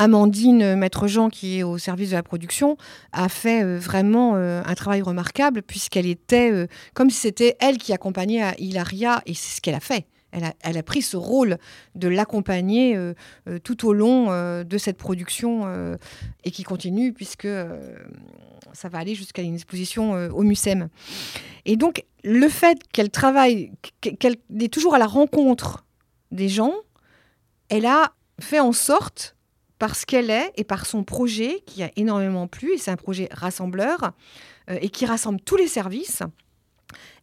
[0.00, 2.76] Amandine Maître Jean, qui est au service de la production,
[3.12, 9.22] a fait vraiment un travail remarquable puisqu'elle était comme si c'était elle qui accompagnait Hilaria
[9.26, 11.58] et c'est ce qu'elle a fait elle a, pris ce rôle
[11.94, 13.14] de l'accompagner euh,
[13.48, 15.40] euh, tout au long euh, de cette production
[16.44, 17.48] et qui continue puisque
[18.72, 20.88] ça va aller jusqu'à une exposition au MUSEM.
[21.64, 25.84] Et donc, le fait qu'elle travaille, qu'elle est toujours à la rencontre
[26.30, 26.74] des gens,
[27.68, 29.36] elle a fait en sorte,
[29.80, 33.28] parce qu'elle est et par son projet qui a énormément plu, et c'est un projet
[33.32, 34.12] rassembleur,
[34.68, 36.22] et qui rassemble tous les services,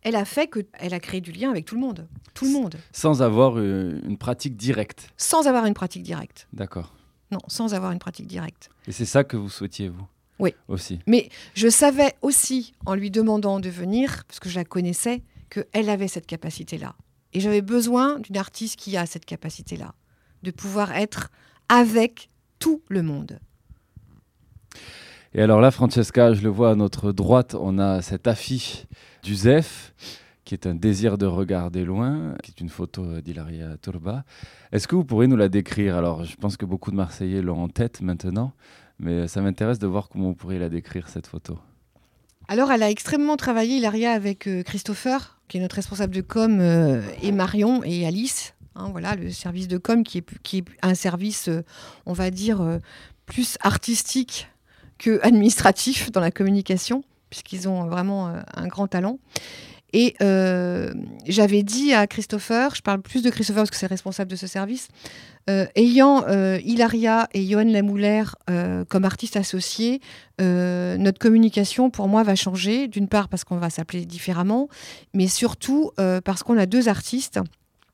[0.02, 2.08] elle a fait qu'elle a créé du lien avec tout le monde.
[2.34, 2.76] Tout le monde.
[2.92, 5.10] Sans avoir euh, une pratique directe.
[5.18, 6.48] Sans avoir une pratique directe.
[6.54, 6.94] D'accord.
[7.32, 8.70] Non, sans avoir une pratique directe.
[8.88, 10.08] Et c'est ça que vous souhaitiez, vous?
[10.40, 10.54] Oui.
[10.68, 11.00] Aussi.
[11.08, 15.90] Mais je savais aussi, en lui demandant de venir, parce que je la connaissais, qu'elle
[15.90, 16.96] avait cette capacité-là.
[17.34, 19.94] Et j'avais besoin d'une artiste qui a cette capacité-là,
[20.44, 21.30] de pouvoir être
[21.70, 23.40] avec tout le monde.
[25.34, 28.86] Et alors là, Francesca, je le vois à notre droite, on a cette affiche
[29.24, 29.94] du ZEF,
[30.46, 34.24] qui est un désir de regarder loin, qui est une photo d'Hilaria Turba.
[34.72, 35.98] Est-ce que vous pourriez nous la décrire?
[35.98, 38.54] Alors, je pense que beaucoup de Marseillais l'ont en tête maintenant,
[38.98, 41.60] mais ça m'intéresse de voir comment vous pourriez la décrire, cette photo.
[42.48, 46.60] Alors, elle a extrêmement travaillé, Hilaria, avec euh, Christopher, qui est notre responsable de com,
[46.62, 48.54] euh, et Marion et Alice.
[48.78, 51.64] Hein, voilà, le service de com qui est, qui est un service, euh,
[52.06, 52.80] on va dire,
[53.26, 54.48] plus artistique
[54.98, 59.20] que administratif dans la communication, puisqu'ils ont vraiment euh, un grand talent.
[59.94, 60.94] Et euh,
[61.26, 64.46] j'avais dit à Christopher, je parle plus de Christopher parce que c'est responsable de ce
[64.46, 64.90] service,
[65.50, 68.24] euh, ayant Hilaria et Johan Lamouler
[68.90, 70.02] comme artistes associés,
[70.40, 74.68] notre communication pour moi va changer, d'une part parce qu'on va s'appeler différemment,
[75.14, 77.40] mais surtout parce qu'on a deux artistes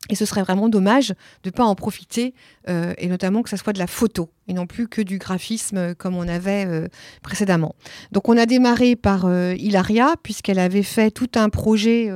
[0.10, 1.10] et ce serait vraiment dommage
[1.44, 2.34] de ne pas en profiter,
[2.68, 5.78] euh, et notamment que ça soit de la photo, et non plus que du graphisme
[5.78, 6.88] euh, comme on avait euh,
[7.22, 7.74] précédemment.
[8.12, 12.10] Donc on a démarré par Hilaria, puisqu'elle avait fait tout un projet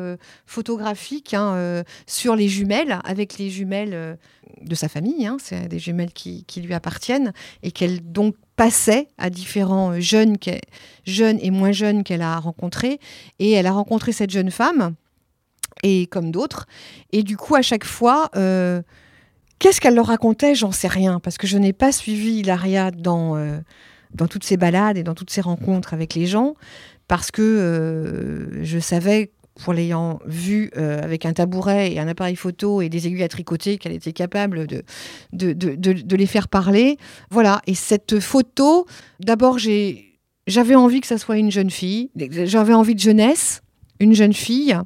[0.45, 4.17] photographique hein, sur les jumelles, avec les jumelles
[4.61, 7.31] de sa famille, hein, c'est des jumelles qui, qui, lui appartiennent,
[7.63, 10.35] et qu'elle donc passait à différents jeunes,
[11.05, 12.99] jeunes et moins jeunes qu'elle a rencontrés.
[13.39, 14.95] Et elle a rencontré cette jeune femme
[15.83, 16.65] et comme d'autres.
[17.11, 18.81] Et du coup, à chaque fois, euh,
[19.59, 20.55] qu'est-ce qu'elle leur racontait?
[20.55, 23.59] J'en sais rien, parce que je n'ai pas suivi Hilaria dans, euh,
[24.13, 26.55] dans toutes ses balades et dans toutes ses rencontres avec les gens,
[27.07, 29.31] parce que euh, je savais,
[29.63, 33.77] pour l'ayant vue avec un tabouret et un appareil photo et des aiguilles à tricoter,
[33.77, 34.83] qu'elle était capable de
[35.33, 36.97] de, de, de, les faire parler.
[37.31, 38.85] Voilà, et cette photo,
[39.19, 40.03] d'abord, j'ai...
[40.45, 43.63] J'avais envie que ça soit une jeune fille, j'avais envie de jeunesse,
[43.99, 44.77] une jeune fille.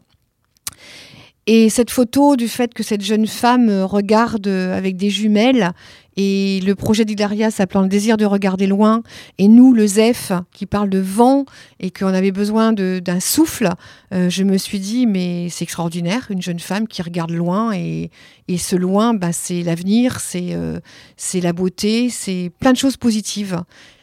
[1.54, 5.74] Et cette photo du fait que cette jeune femme regarde avec des jumelles,
[6.16, 9.04] et le projet d'Hilaria s'appelant Le désir de regarder loin,
[9.38, 11.44] et nous, le ZEF, qui parle de vent
[11.82, 13.68] et qu'on avait besoin d'un souffle,
[14.14, 18.12] euh, je me suis dit, mais c'est extraordinaire, une jeune femme qui regarde loin, et,
[18.48, 20.80] et ce loin, bah, c'est l'avenir, euh,
[21.18, 23.62] c'est la beauté, c'est plein de choses positives.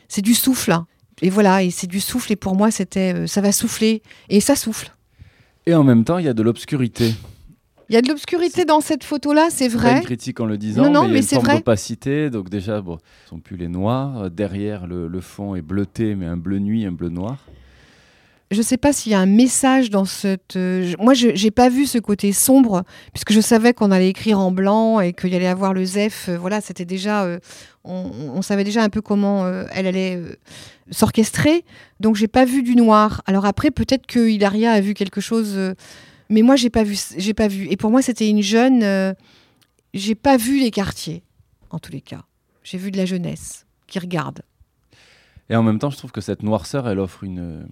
[0.09, 0.77] C'est du souffle.
[1.23, 4.41] Et voilà, et c'est du souffle, et pour moi, c'était euh, ça va souffler, et
[4.41, 4.95] ça souffle.
[5.65, 7.15] Et en même temps, il y a de l'obscurité.
[7.89, 9.93] Il y a de l'obscurité dans cette photo-là, c'est vrai.
[9.93, 12.29] Pas une critique en le disant, non, non, mais, il y a une forme d'opacité.
[12.29, 14.25] Donc déjà, bon, ce sont plus les noirs.
[14.25, 17.39] Euh, derrière, le, fond est bleuté, mais un bleu nuit, un bleu noir.
[18.51, 20.57] Je ne sais pas s'il y a un message dans cette.
[20.57, 22.83] Euh, moi, je n'ai pas vu ce côté sombre,
[23.15, 26.29] puisque je savais qu'on allait écrire en blanc et qu'il y allait avoir le ZEF.
[26.29, 27.27] Euh, voilà, c'était déjà.
[27.85, 30.23] on, savait déjà un peu comment elle allait
[30.91, 31.65] s'orchestrer.
[32.01, 33.23] Donc, j'ai pas vu du noir.
[33.25, 35.59] Alors après, peut-être que Hilaria a vu quelque chose
[36.29, 36.99] mais moi, j'ai pas vu.
[37.17, 37.69] J'ai pas vu.
[37.71, 38.83] Et pour moi, c'était une jeune.
[38.83, 39.15] Euh,
[39.95, 41.23] j'ai pas vu les quartiers,
[41.71, 42.25] en tous les cas.
[42.63, 44.43] J'ai vu de la jeunesse qui regarde.
[45.49, 47.67] Et en même temps, je trouve que cette noirceur, elle offre une,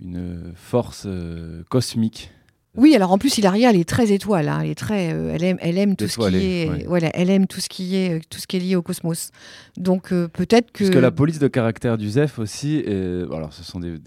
[0.00, 2.30] une force euh, cosmique
[2.76, 4.48] oui, alors en plus, Hilaria, elle est très étoile.
[4.48, 4.60] Hein.
[4.62, 7.48] Elle est très, euh, elle aime, elle aime tout ce qui est, voilà, elle aime
[7.48, 9.32] tout ce qui est, euh, tout ce qui est lié au cosmos.
[9.76, 10.84] Donc euh, peut-être que.
[10.84, 13.98] Parce que la police de caractère du Zef aussi, alors ce sont des.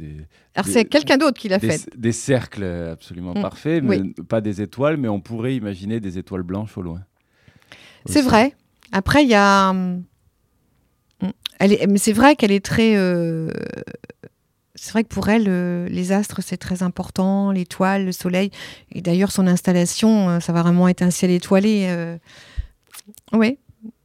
[0.56, 1.89] alors c'est quelqu'un d'autre qui l'a fait.
[1.97, 3.41] Des cercles absolument mm.
[3.41, 7.02] parfaits, mais pas des étoiles, mais on pourrait imaginer des étoiles blanches au loin.
[8.06, 8.54] C'est vrai.
[8.93, 9.76] Après, il y a.
[11.60, 12.95] Elle est, mais c'est vrai qu'elle est très
[14.84, 18.52] c'est vrai que pour elle, euh, les astres, c'est très important, l'étoile, le soleil.
[18.91, 21.86] Et d'ailleurs, son installation, euh, ça va vraiment être un ciel étoilé.
[21.88, 22.17] Euh.
[23.32, 23.58] Oui.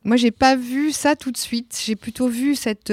[0.05, 1.77] Moi, j'ai pas vu ça tout de suite.
[1.85, 2.93] J'ai plutôt vu cette,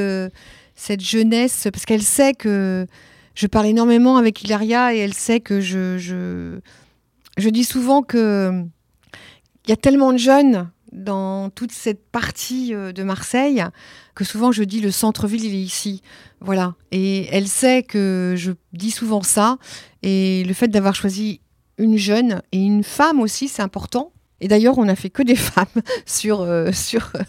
[1.00, 2.88] jeunesse, parce qu'elle sait que
[3.36, 6.58] je parle énormément avec Hilaria et elle sait que je, je,
[7.38, 8.64] je dis souvent que
[9.66, 13.64] il y a tellement de jeunes dans toute cette partie de Marseille
[14.16, 16.02] que souvent je dis le centre-ville, il est ici.
[16.40, 16.76] Voilà.
[16.92, 19.58] Et elle sait que je dis souvent ça.
[20.04, 21.42] Et le fait d'avoir choisi
[21.78, 24.12] une jeune et une femme aussi, c'est important.
[24.42, 25.66] Et d'ailleurs, on n'a fait que des femmes
[26.06, 26.72] sur, euh,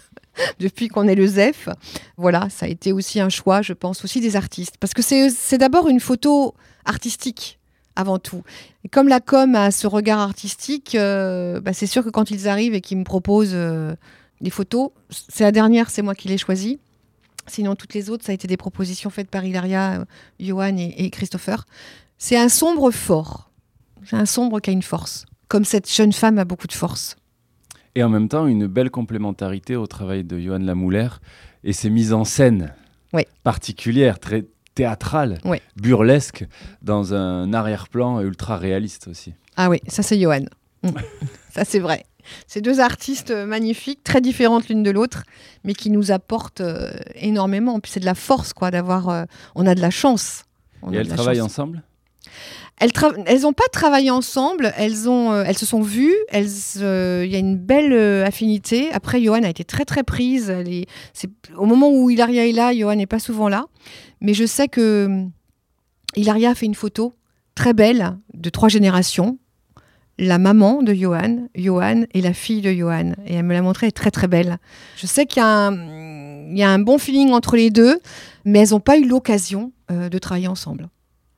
[0.59, 1.69] depuis qu'on est le ZEF.
[2.17, 4.75] Voilà, ça a été aussi un choix, je pense, aussi des artistes.
[4.79, 7.56] Parce que c'est d'abord une photo artistique
[7.97, 8.43] avant tout.
[8.85, 12.47] Et comme la com a ce regard artistique, euh, bah, c'est sûr que quand ils
[12.47, 13.95] arrivent et qu'ils me proposent euh,
[14.39, 16.79] des photos, c'est la dernière, c'est moi qui l'ai choisie.
[17.47, 20.05] Sinon, toutes les autres, ça a été des propositions faites par Hilaria, euh,
[20.39, 21.65] Johan et, Christopher.
[22.17, 23.49] C'est un sombre fort.
[24.05, 25.25] C'est un sombre qui a une force.
[25.47, 27.15] Comme cette jeune femme a beaucoup de force.
[27.95, 31.09] Et en même temps, une belle complémentarité au travail de Johan Lamouler
[31.63, 32.73] et ses mises en scène
[33.43, 34.45] particulières, très
[34.77, 35.39] théâtrales,
[35.75, 36.45] burlesques,
[36.83, 39.33] dans un arrière-plan ultra réaliste aussi.
[39.55, 40.45] Ah oui, ça c'est Johan.
[40.83, 40.89] Mm.
[41.51, 42.05] ça c'est vrai.
[42.45, 45.23] Ces deux artistes magnifiques, très différentes l'une de l'autre,
[45.63, 47.79] mais qui nous apportent euh, énormément.
[47.79, 49.09] Puis c'est de la force, quoi, d'avoir.
[49.09, 49.23] Euh,
[49.55, 50.43] on a de la chance.
[50.91, 51.81] Et elles travaillent ensemble?
[52.79, 57.39] Elles n'ont pas travaillé ensemble, elles, ont, euh, elles se sont vues, il y a
[57.39, 58.91] une belle affinité.
[58.91, 60.53] Après, Johan a été très très prise.
[61.13, 63.65] c'est, au moment où Hilaria est là, Johan n'est pas souvent là.
[64.21, 65.25] Mais je sais que
[66.15, 67.13] Hilaria a fait une photo
[67.55, 69.37] très belle de trois générations
[70.19, 73.13] la maman de Johan, Johan et la fille de Johan.
[73.25, 74.57] Et elle me l'a montré, elle est très très belle.
[74.95, 77.99] Je sais qu'il y, a un bon feeling entre les deux,
[78.45, 80.89] mais elles n'ont pas eu l'occasion euh, de travailler ensemble.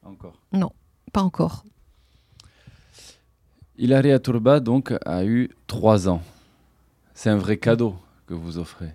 [0.04, 0.72] Encore Non,
[1.12, 1.64] pas encore.
[3.78, 6.22] Hilaria Turba, donc, a eu trois ans.
[7.14, 7.96] C'est un vrai cadeau
[8.28, 8.92] que vous offrez,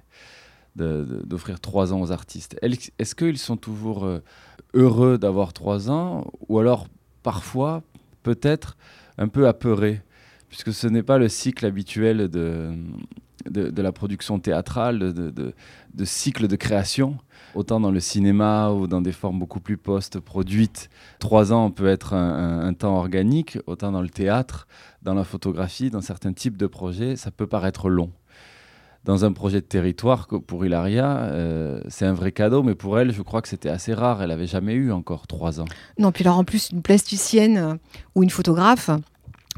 [0.76, 2.56] d'offrir trois ans aux artistes.
[2.62, 4.20] Est-ce qu'ils sont toujours euh,
[4.74, 6.88] heureux d'avoir trois ans Ou alors,
[7.22, 7.82] parfois,
[8.22, 8.76] peut-être,
[9.18, 10.02] un peu apeuré,
[10.48, 12.72] puisque ce n'est pas le cycle habituel de,
[13.50, 17.18] de, la production théâtrale, de, de, cycle de création.
[17.54, 22.14] Autant dans le cinéma ou dans des formes beaucoup plus post-produites, trois ans peut être
[22.14, 24.66] un, temps organique, autant dans le théâtre,
[25.02, 28.10] dans la photographie, dans certains types de projets, ça peut paraître long
[29.04, 33.12] dans un projet de territoire pour Hilaria, euh, c'est un vrai cadeau, mais pour elle,
[33.12, 34.22] je crois que c'était assez rare.
[34.22, 35.66] Elle n'avait jamais eu encore trois ans.
[35.98, 37.74] Non, puis alors en plus, une plasticienne euh,
[38.14, 38.88] ou une photographe,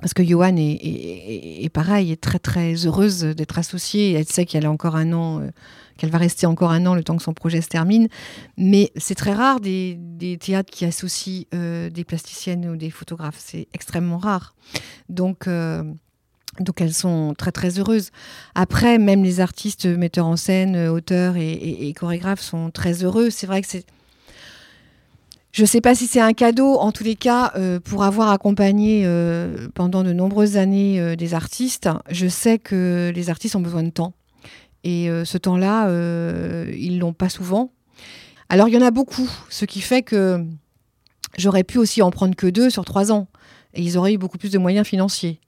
[0.01, 4.13] parce que Johan est, pareil, est très très heureuse d'être associée.
[4.13, 5.51] Elle sait qu'elle a encore un an, euh,
[5.97, 8.09] qu'elle va rester encore un an le temps que son projet se termine.
[8.59, 9.97] Mais c'est très rare des,
[10.41, 13.39] théâtres qui associent des plasticiennes ou des photographes.
[13.39, 14.55] C'est extrêmement rare.
[15.09, 15.49] Donc
[16.63, 18.11] donc elles sont très très heureuses.
[18.55, 23.31] Après, même les artistes, metteurs en scène, auteurs et, chorégraphes sont très heureux.
[23.31, 23.85] C'est vrai que c'est...
[25.57, 28.29] Je ne sais pas si c'est un cadeau, en tous les cas, euh, pour avoir
[28.31, 33.61] accompagné euh, pendant de nombreuses années euh, des artistes, je sais que les artistes ont
[33.61, 34.13] besoin de temps.
[34.85, 35.91] Et ce temps-là,
[36.71, 37.73] ils l'ont pas souvent.
[38.49, 40.45] Alors il y en a beaucoup, ce qui fait que
[41.37, 43.27] j'aurais pu aussi en prendre que deux sur trois ans.
[43.75, 45.41] Et ils auraient eu beaucoup plus de moyens financiers.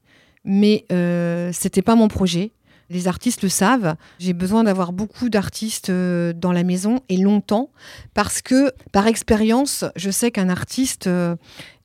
[0.48, 2.50] Mais ce n'était pas mon projet.
[2.90, 3.96] Les artistes le savent.
[4.18, 7.70] J'ai besoin d'avoir beaucoup d'artistes euh, dans la maison et longtemps
[8.14, 11.36] parce que, par expérience, je sais qu'un artiste euh,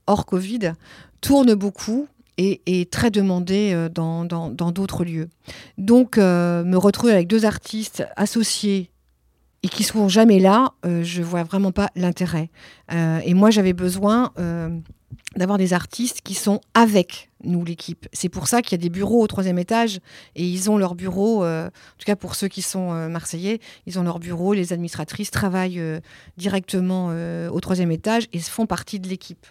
[0.08, 0.74] hors Covid
[1.20, 5.30] tourne beaucoup et est très demandé euh, dans d'autres lieux.
[5.78, 8.90] Donc, me retrouver avec deux artistes associés
[9.62, 12.50] et qui sont jamais là, je vois vraiment pas l'intérêt.
[12.92, 14.34] et moi, j'avais besoin
[15.36, 18.08] d'avoir des artistes qui sont avec nous, l'équipe.
[18.14, 20.00] C'est pour ça qu'il y a des bureaux au troisième étage
[20.36, 23.60] et ils ont leur bureau, euh, en tout cas pour ceux qui sont euh, marseillais,
[23.86, 26.00] ils ont leur bureau, les administratrices travaillent euh,
[26.38, 27.14] directement
[27.52, 29.46] au troisième étage et font partie de l'équipe.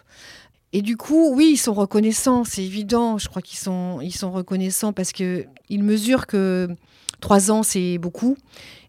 [0.71, 4.31] Et du coup, oui, ils sont reconnaissants, c'est évident, je crois qu'ils sont, ils sont
[4.31, 6.67] reconnaissants parce qu'ils mesurent que
[7.21, 8.37] trois ans, c'est beaucoup.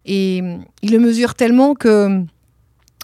[0.06, 0.42] Et
[0.82, 2.24] ils le mesurent tellement que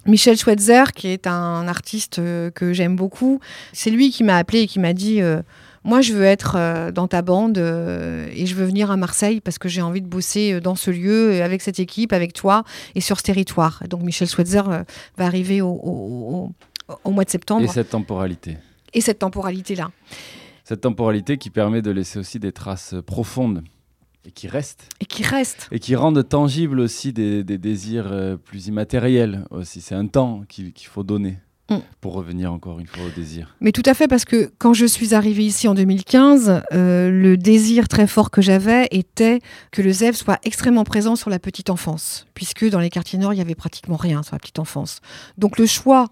[0.06, 3.40] Michel Schweitzer, qui est un artiste euh, que j'aime beaucoup,
[3.72, 5.42] c'est lui qui m'a appelé et qui m'a dit euh,
[5.84, 9.58] Moi, je veux être euh, dans ta bande et je veux venir à Marseille parce
[9.58, 13.18] que j'ai envie de bosser dans ce lieu, avec cette équipe, avec toi et sur
[13.18, 13.82] ce territoire.
[13.88, 14.62] Donc, Michel Schweitzer
[15.16, 16.50] va arriver au,
[17.04, 17.64] au, mois de septembre.
[17.64, 18.56] Et cette temporalité.
[18.94, 19.90] Et cette temporalité-là.
[20.64, 23.62] Cette temporalité qui permet de laisser aussi des traces profondes
[24.24, 24.88] et qui restent.
[25.00, 25.68] Et qui restent.
[25.72, 29.80] Et qui rendent tangibles aussi des, désirs euh, plus immatériels aussi.
[29.80, 31.38] C'est un temps qu'il faut donner
[31.70, 31.76] mm.
[32.00, 33.56] pour revenir encore une fois au désir.
[33.60, 37.36] Mais tout à fait, parce que quand je suis arrivée ici en 2015, euh, le
[37.36, 41.70] désir très fort que j'avais était que le ZEV soit extrêmement présent sur la petite
[41.70, 45.00] enfance, puisque dans les quartiers nord, il y avait pratiquement rien sur la petite enfance.
[45.38, 46.08] Donc le choix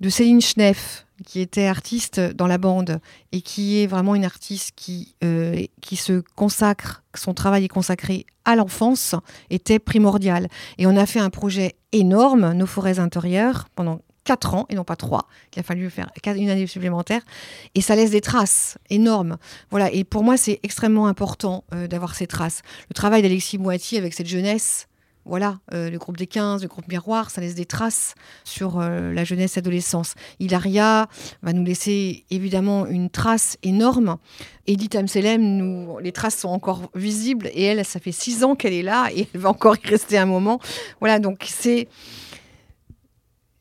[0.00, 3.00] de Céline Schneff, qui était artiste dans la bande
[3.32, 8.26] et qui est vraiment une artiste qui, euh, qui se consacre, son travail est consacré
[8.44, 9.14] à l'enfance,
[9.50, 10.48] était primordial.
[10.78, 14.84] Et on a fait un projet énorme, Nos forêts intérieures, pendant quatre ans et non
[14.84, 15.26] pas trois.
[15.54, 17.22] Il a fallu faire une année supplémentaire
[17.74, 19.36] et ça laisse des traces énormes.
[19.70, 19.90] Voilà.
[19.92, 22.62] Et pour moi, c'est extrêmement important euh, d'avoir ces traces.
[22.88, 24.86] Le travail d'Alexis Moiti avec cette jeunesse
[25.26, 29.12] voilà, euh, le groupe des 15, le groupe Miroir, ça laisse des traces sur euh,
[29.12, 30.14] la jeunesse l'adolescence.
[30.38, 31.08] Hilaria
[31.42, 34.16] va nous laisser évidemment une trace énorme.
[34.66, 38.72] Edith Amselem, nous, les traces sont encore visibles et elle, ça fait six ans qu'elle
[38.72, 40.58] est là et elle va encore y rester un moment.
[41.00, 41.88] Voilà, donc c'est.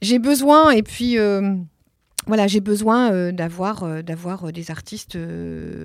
[0.02, 1.17] J'ai besoin et puis.
[1.17, 1.56] Euh,
[2.28, 5.18] voilà, j'ai besoin euh, d'avoir euh, d'avoir euh, des artistes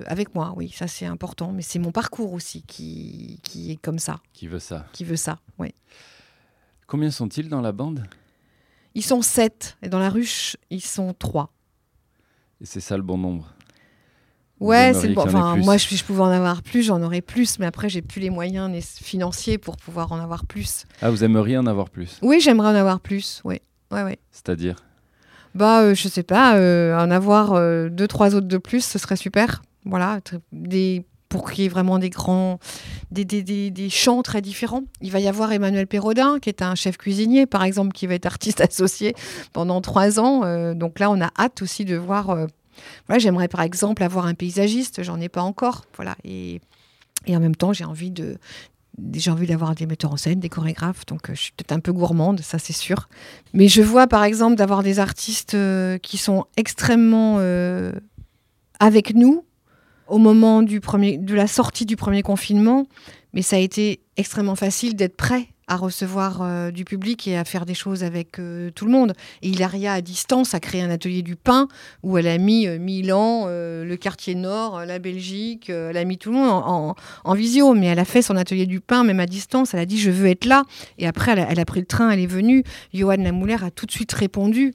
[0.05, 0.53] avec moi.
[0.55, 1.51] Oui, ça c'est important.
[1.51, 4.19] Mais c'est mon parcours aussi qui, qui est comme ça.
[4.33, 4.85] Qui veut ça.
[4.93, 5.73] Qui veut ça, oui.
[6.87, 8.05] Combien sont-ils dans la bande?
[8.93, 9.77] Ils sont sept.
[9.81, 11.51] Et dans la ruche, ils sont trois.
[12.61, 13.51] Et c'est ça le bon nombre?
[14.61, 15.23] Ouais, c'est bon.
[15.23, 18.21] Enfin, moi, je, je pouvais en avoir plus, j'en aurais plus, mais après, j'ai plus
[18.21, 20.85] les moyens financiers pour pouvoir en avoir plus.
[21.01, 22.19] Ah, vous aimeriez en avoir plus?
[22.21, 23.59] Oui, j'aimerais en avoir plus, oui.
[23.91, 24.17] Ouais, ouais.
[24.31, 24.77] C'est-à-dire?
[25.55, 28.99] Bah, euh, je sais pas, euh, en avoir euh, deux, trois autres de plus, ce
[28.99, 29.63] serait super.
[29.85, 30.19] Voilà,
[30.51, 32.59] des, pour qu'il y ait vraiment des grands,
[33.11, 34.83] des, des, des, chants très différents.
[35.01, 38.15] Il va y avoir Emmanuel Perrodin, qui est un chef cuisinier, par exemple, qui va
[38.15, 39.15] être artiste associé
[39.53, 40.73] pendant trois ans.
[40.73, 42.25] donc là, on a hâte aussi de voir.
[43.07, 45.85] voilà, j'aimerais par exemple avoir un paysagiste, j'en ai pas encore.
[45.95, 46.59] Voilà, et,
[47.27, 48.37] et en même temps, j'ai envie de
[49.13, 51.79] j'ai envie d'avoir des metteurs en scène, des chorégraphes, donc euh, je suis peut-être un
[51.79, 53.09] peu gourmande, ça c'est sûr.
[53.53, 57.91] Mais je vois par exemple d'avoir des artistes euh, qui sont extrêmement euh,
[58.79, 59.45] avec nous
[60.07, 62.87] au moment du premier, de la sortie du premier confinement,
[63.33, 67.43] mais ça a été extrêmement facile d'être prêt à recevoir euh, du public et à
[67.43, 69.13] faire des choses avec euh, tout le monde.
[69.41, 71.67] Et Hilaria, à distance, a créé un atelier du pain
[72.03, 76.31] où elle a mis euh, Milan, le quartier nord, la Belgique, elle a mis tout
[76.31, 77.73] le monde en, visio.
[77.73, 79.73] Mais elle a fait son atelier du pain, même à distance.
[79.73, 80.63] Elle a dit Je veux être là.
[80.97, 82.63] Et après, elle a, pris le train, elle est venue.
[82.93, 84.73] Johan Lamouler a tout de suite répondu.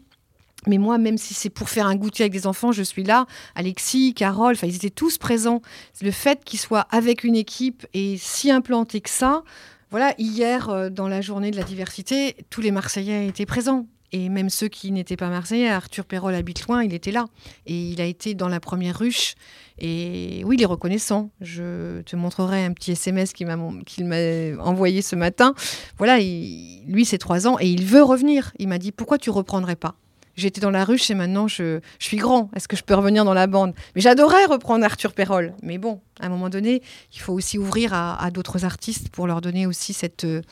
[0.67, 3.27] Mais moi, même si c'est pour faire un goûter avec des enfants, je suis là.
[3.55, 5.63] Alexis, Carole, ils étaient tous présents.
[6.03, 9.43] Le fait qu'ils soient avec une équipe et si implantés que ça,
[9.91, 13.87] voilà, hier, euh, dans la journée de la diversité, tous les Marseillais étaient présents.
[14.13, 17.27] Et même ceux qui n'étaient pas Marseillais, Arthur Perrol habite loin, il était là.
[17.67, 19.35] Et il a été dans la première ruche.
[19.79, 21.31] Et oui, il est reconnaissant.
[21.41, 25.55] Je te montrerai un petit SMS qu'il m'a envoyé ce matin.
[25.99, 28.53] Voilà, lui, c'est trois ans et il veut revenir.
[28.59, 29.95] Il m'a dit Pourquoi tu reprendrais pas?
[30.41, 32.51] J'étais dans la ruche et maintenant je, suis grand.
[32.57, 33.75] Est-ce que je peux revenir dans la bande?
[33.95, 35.53] Mais j'adorais reprendre Arthur Perrol.
[35.63, 36.83] Mais bon, à un moment donné,
[37.13, 40.25] il faut aussi ouvrir à, d'autres artistes pour leur donner aussi cette.
[40.25, 40.43] Euh,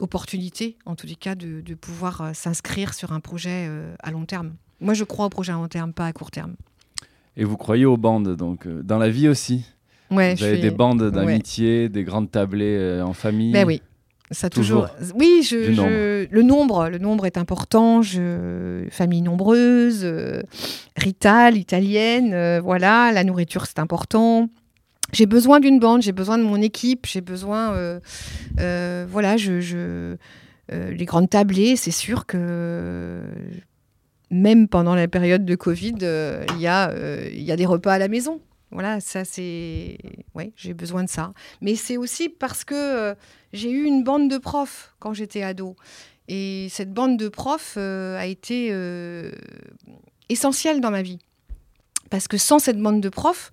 [0.00, 3.70] opportunité, en tous les cas, de, pouvoir s'inscrire sur un projet
[4.00, 4.54] à long terme.
[4.80, 6.56] Moi, je crois au projet à long terme, pas à court terme.
[7.36, 9.64] Et vous croyez aux bandes, donc dans la vie aussi?
[10.10, 13.52] Ouais, Vous avez des bandes d'amitié, des grandes tablées en famille?
[13.52, 13.80] Ben oui,
[14.32, 14.88] ça toujours.
[15.14, 18.02] Oui, je, le nombre, le nombre est important.
[18.02, 18.86] Je...
[18.90, 20.42] Famille nombreuse, euh,
[20.96, 23.12] rital, italienne, euh, voilà.
[23.12, 24.48] La nourriture c'est important.
[25.12, 27.74] J'ai besoin d'une bande, j'ai besoin de mon équipe, j'ai besoin,
[28.58, 30.16] euh, voilà, je,
[30.70, 33.20] les grandes tablées, c'est sûr que
[34.30, 38.40] même pendant la période de Covid, il y, y a des repas à la maison.
[38.72, 39.98] Voilà, ça c'est.
[40.34, 41.34] Oui, j'ai besoin de ça.
[41.60, 43.14] Mais c'est aussi parce que euh,
[43.52, 45.76] j'ai eu une bande de profs quand j'étais ado.
[46.28, 49.30] Et cette bande de profs euh, a été euh,
[50.30, 51.18] essentielle dans ma vie.
[52.08, 53.52] Parce que sans cette bande de profs,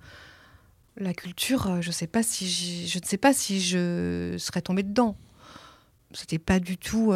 [0.96, 5.18] la culture, je, sais pas si je ne sais pas si je serais tombée dedans.
[6.14, 7.14] C'était pas du tout.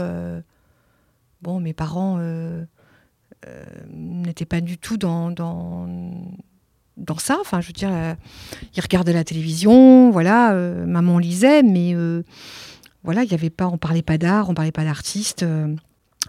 [1.42, 2.18] Bon, mes parents
[3.90, 5.90] n'étaient pas du tout dans dans
[7.18, 7.38] ça.
[7.40, 8.14] Enfin, je veux dire, euh,
[8.82, 12.24] regardaient la télévision, voilà, euh, maman lisait, mais euh,
[13.04, 15.46] voilà, il y avait pas, on parlait pas d'art, on parlait pas d'artistes,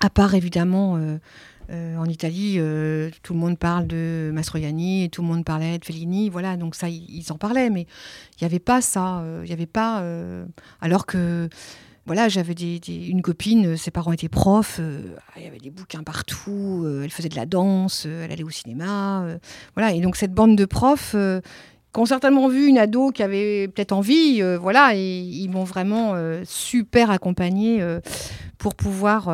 [0.00, 0.98] à part évidemment.
[1.70, 2.58] en Italie,
[3.22, 6.88] tout le monde parle de Mastroianni tout le monde parlait de Fellini, voilà, donc ça,
[6.88, 7.86] ils, en parlaient, mais
[8.32, 10.04] il n'y avait pas ça, il n'y avait pas.
[10.80, 11.48] alors que
[12.07, 15.00] voilà, j'avais une copine, euh, ses parents étaient profs, euh,
[15.36, 18.50] il y avait des bouquins partout, euh, elle faisait de la danse, elle allait au
[18.50, 19.26] cinéma.
[19.74, 23.68] voilà, et donc cette bande de profs qui ont certainement vu une ado qui avait
[23.68, 27.82] peut-être envie, voilà, et ils m'ont vraiment super accompagnée
[28.59, 29.28] pour pouvoir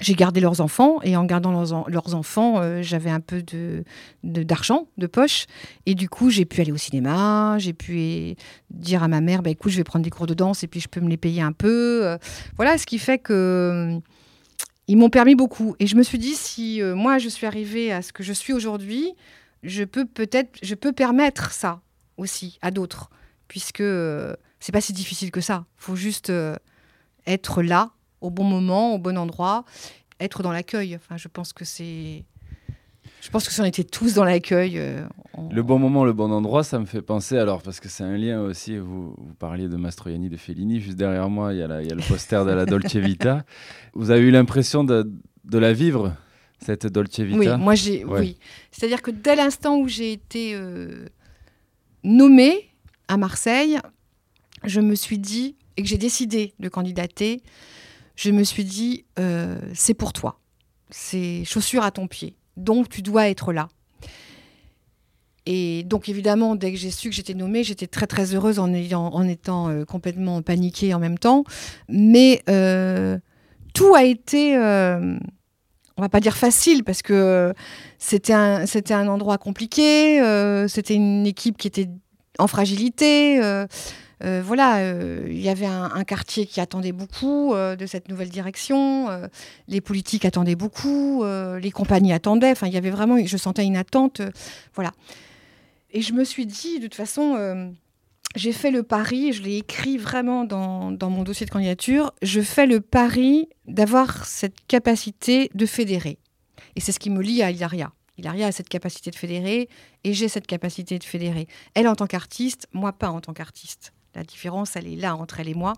[0.00, 3.42] j'ai gardé leurs enfants et en gardant leurs, enfants, euh, j'avais un peu
[4.22, 5.46] d'argent de, poche.
[5.86, 8.36] Et du coup, j'ai pu aller au cinéma, j'ai pu
[8.70, 10.80] dire à ma mère, bah, écoute, je vais prendre des cours de danse et puis
[10.80, 12.06] je peux me les payer un peu.
[12.06, 12.18] Euh,
[12.56, 13.98] voilà, ce qui fait que euh,
[14.86, 15.74] ils m'ont permis beaucoup.
[15.80, 18.52] Et je me suis dit, si moi, je suis arrivée à ce que je suis
[18.52, 19.12] aujourd'hui,
[19.62, 21.80] je peux peut-être, je peux permettre ça
[22.16, 23.10] aussi à d'autres,
[23.48, 23.82] puisque
[24.60, 25.66] c'est pas si difficile que ça.
[25.78, 26.32] Il faut juste
[27.26, 27.90] être là
[28.20, 29.64] au bon moment, au bon endroit,
[30.20, 30.96] être dans l'accueil.
[30.96, 32.24] Enfin, je pense que c'est.
[33.20, 34.78] Je pense que si on était tous dans l'accueil.
[34.78, 35.04] Euh,
[35.50, 38.16] le bon moment, le bon endroit, ça me fait penser, alors, parce que c'est un
[38.16, 41.66] lien aussi, vous, vous, parliez de Mastroianni, de Fellini, juste derrière moi, il y, a
[41.68, 43.44] le poster de la Dolce Vita.
[43.94, 45.04] vous avez eu l'impression de,
[45.52, 46.14] la vivre,
[46.58, 47.38] cette Dolce Vita?
[47.38, 48.04] Oui, moi j'ai.
[48.04, 48.38] Oui.
[48.70, 51.06] C'est-à-dire que dès l'instant où j'ai été euh,
[52.04, 52.70] nommée
[53.08, 53.78] à Marseille,
[54.64, 57.42] je me suis dit, et que j'ai décidé de candidater,
[58.18, 60.40] je me suis dit, euh, c'est pour toi.
[60.90, 62.34] C'est chaussure à ton pied.
[62.56, 63.68] Donc, tu dois être là.
[65.46, 68.72] Et donc, évidemment, dès que j'ai su que j'étais nommée, j'étais très, très heureuse en,
[68.72, 71.44] étant euh, complètement paniquée en même temps.
[71.88, 73.18] Mais euh,
[73.72, 77.54] tout a été, on va pas dire facile, parce que
[77.98, 80.20] c'était un endroit compliqué,
[80.66, 81.88] c'était une équipe qui était
[82.40, 83.40] en fragilité.
[84.24, 88.30] Euh, voilà, euh, il y avait un, quartier qui attendait beaucoup euh, de cette nouvelle
[88.30, 89.08] direction,
[89.68, 93.76] les politiques attendaient beaucoup, les compagnies attendaient, enfin il y avait vraiment, je sentais une
[93.76, 94.22] attente,
[94.74, 94.92] voilà.
[95.90, 97.72] Et je me suis dit, de toute façon,
[98.36, 102.40] j'ai fait le pari, je l'ai écrit vraiment dans, dans, mon dossier de candidature, je
[102.40, 106.18] fais le pari d'avoir cette capacité de fédérer.
[106.76, 107.92] Et c'est ce qui me lie à Ilaria.
[108.18, 109.68] Ilaria a cette capacité de fédérer
[110.04, 111.46] et j'ai cette capacité de fédérer.
[111.74, 113.92] Elle en tant qu'artiste, moi pas en tant qu'artiste.
[114.18, 115.74] La différence, elle est là entre elle et moi.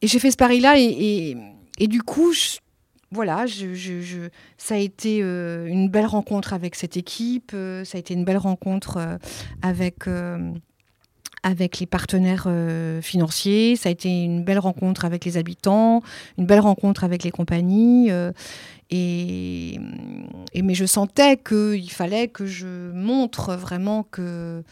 [0.00, 1.34] Et j'ai fait ce pari-là et,
[1.80, 2.32] du coup,
[3.10, 4.28] voilà, je,
[4.58, 8.24] ça a été euh, une belle rencontre avec cette équipe, euh, ça a été une
[8.24, 9.18] belle rencontre euh,
[9.60, 10.04] avec,
[11.42, 12.48] avec les partenaires
[13.02, 16.02] financiers, ça a été une belle rencontre avec les habitants,
[16.36, 18.10] une belle rencontre avec les compagnies.
[18.90, 19.80] Et,
[20.52, 24.62] et, mais je sentais qu'il fallait que je montre vraiment que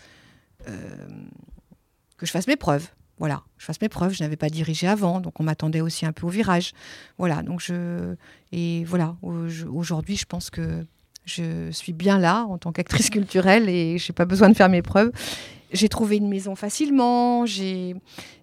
[2.18, 2.88] que je fasse mes preuves.
[3.18, 4.12] Voilà, je fasse mes preuves.
[4.12, 6.72] Je n'avais pas dirigé avant, donc on m'attendait aussi un peu au virage.
[7.18, 8.14] Voilà, donc je.
[8.52, 10.84] Et voilà, aujourd'hui, je pense que
[11.24, 14.68] je suis bien là en tant qu'actrice culturelle et je n'ai pas besoin de faire
[14.68, 15.10] mes preuves.
[15.72, 17.44] J'ai trouvé une maison facilement.
[17.46, 17.96] J'ai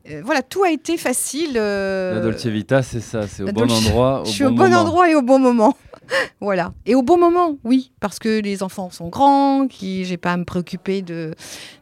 [0.10, 1.54] euh, voilà, tout a été facile.
[1.56, 4.22] Euh, La Dolce Vita, c'est ça, c'est au bon endroit.
[4.22, 5.78] Au je suis au bon endroit et au bon moment.
[6.42, 6.74] voilà.
[6.86, 10.38] Et au bon moment, oui, parce que les enfants sont grands, qui j'ai pas à
[10.38, 11.34] me préoccuper de,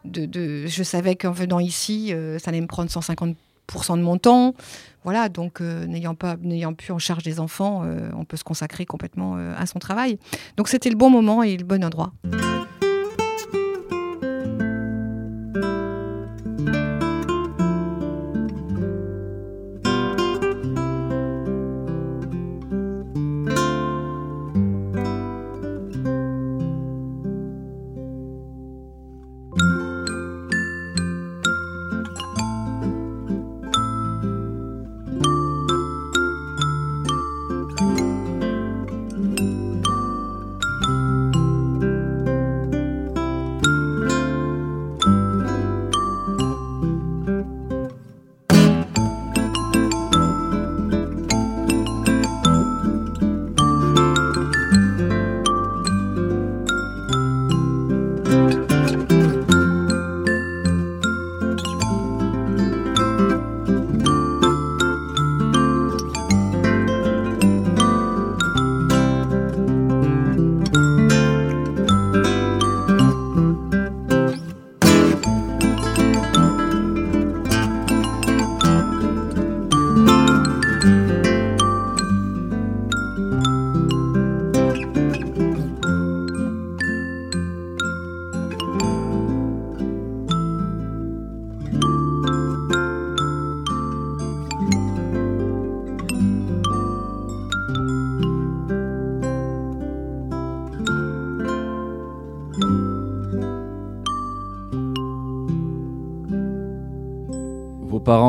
[0.05, 3.35] de, Je savais qu'en venant ici, euh, ça allait me prendre 150%
[3.97, 4.53] de mon temps.
[5.03, 7.83] Voilà, donc n'ayant pas n'ayant plus en charge des enfants,
[8.15, 10.19] on peut se consacrer complètement à son travail.
[10.57, 12.13] Donc c'était le bon moment et le bon endroit.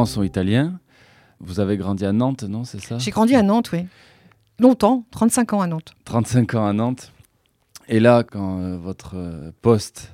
[0.03, 0.79] Parents sont italiens.
[1.41, 2.99] Vous avez grandi à Nantes, non C'est ça?
[2.99, 3.87] J'ai grandi à Nantes, oui.
[4.59, 5.95] Longtemps, 35 ans à Nantes.
[6.05, 7.13] 35 ans à Nantes.
[7.89, 10.13] Et là, quand euh, votre euh, poste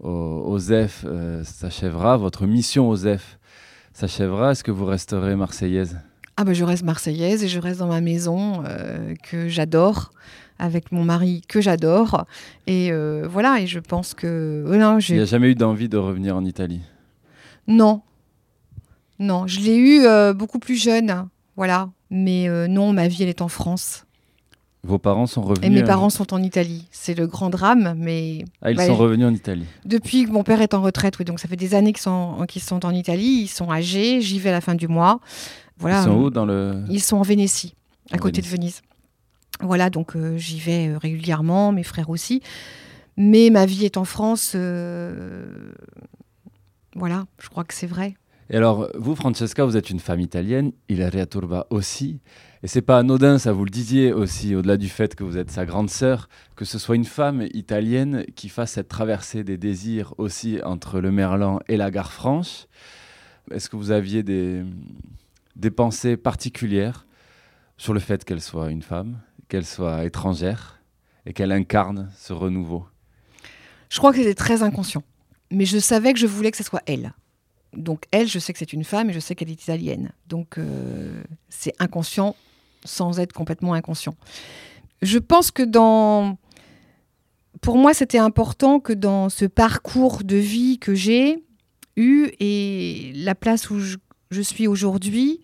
[0.00, 3.38] au, au ZEF euh, s'achèvera, votre mission au ZEF
[3.92, 5.98] s'achèvera, est-ce que vous resterez marseillaise?
[6.36, 10.10] Ah ben je reste marseillaise et je reste dans ma maison euh, que j'adore,
[10.58, 12.24] avec mon mari que j'adore.
[12.66, 14.64] Et euh, voilà, et je pense que...
[14.66, 16.80] non, Il n'y a jamais eu d'envie de revenir en Italie?
[17.68, 18.02] Non,
[19.18, 21.90] non, je l'ai eu euh, beaucoup plus jeune, voilà.
[22.10, 24.06] Mais euh, non, ma vie, elle est en France.
[24.82, 26.86] Vos parents sont revenus Et mes parents sont en Italie.
[26.90, 29.64] C'est le grand drame, mais Ah, ils bah, sont revenus en Italie.
[29.86, 32.36] depuis que mon père est en retraite, oui, donc ça fait des années qu'ils sont,
[32.84, 33.42] en Italie.
[33.44, 35.20] Ils sont âgés, j'y vais à la fin du mois.
[35.78, 36.00] Voilà.
[36.02, 36.84] Ils sont où dans le...
[36.90, 37.74] Ils sont en Vénétie,
[38.12, 38.50] à En côté Vénétie.
[38.50, 38.82] de Venise.
[39.60, 42.42] Voilà, donc euh, j'y vais régulièrement, mes frères aussi.
[43.16, 44.54] Mais ma vie est en France.
[46.94, 48.14] Voilà, je crois que c'est vrai.
[48.54, 52.20] Et alors, vous, Francesca, vous êtes une femme italienne, Ilaria Turba aussi.
[52.62, 55.50] Et c'est pas anodin, ça vous le disiez aussi, au-delà du fait que vous êtes
[55.50, 60.14] sa grande sœur, que ce soit une femme italienne qui fasse cette traversée des désirs
[60.18, 62.66] aussi entre le Merlan et la gare franche.
[63.50, 64.62] Est-ce que vous aviez des,
[65.56, 67.08] des pensées particulières
[67.76, 70.80] sur le fait qu'elle soit une femme, qu'elle soit étrangère
[71.26, 72.86] et qu'elle incarne ce renouveau?
[73.90, 75.02] Je crois que c'était très inconscient.
[75.50, 77.14] Mais je savais que je voulais que ce soit elle.
[77.76, 80.12] Donc elle, je sais que c'est une femme et je sais qu'elle est italienne.
[80.28, 82.36] Donc euh, c'est inconscient
[82.84, 84.14] sans être complètement inconscient.
[85.02, 86.38] Je pense que dans...
[87.60, 91.42] Pour moi, c'était important que dans ce parcours de vie que j'ai
[91.96, 93.96] eu et la place où je,
[94.42, 95.40] suis aujourd'hui,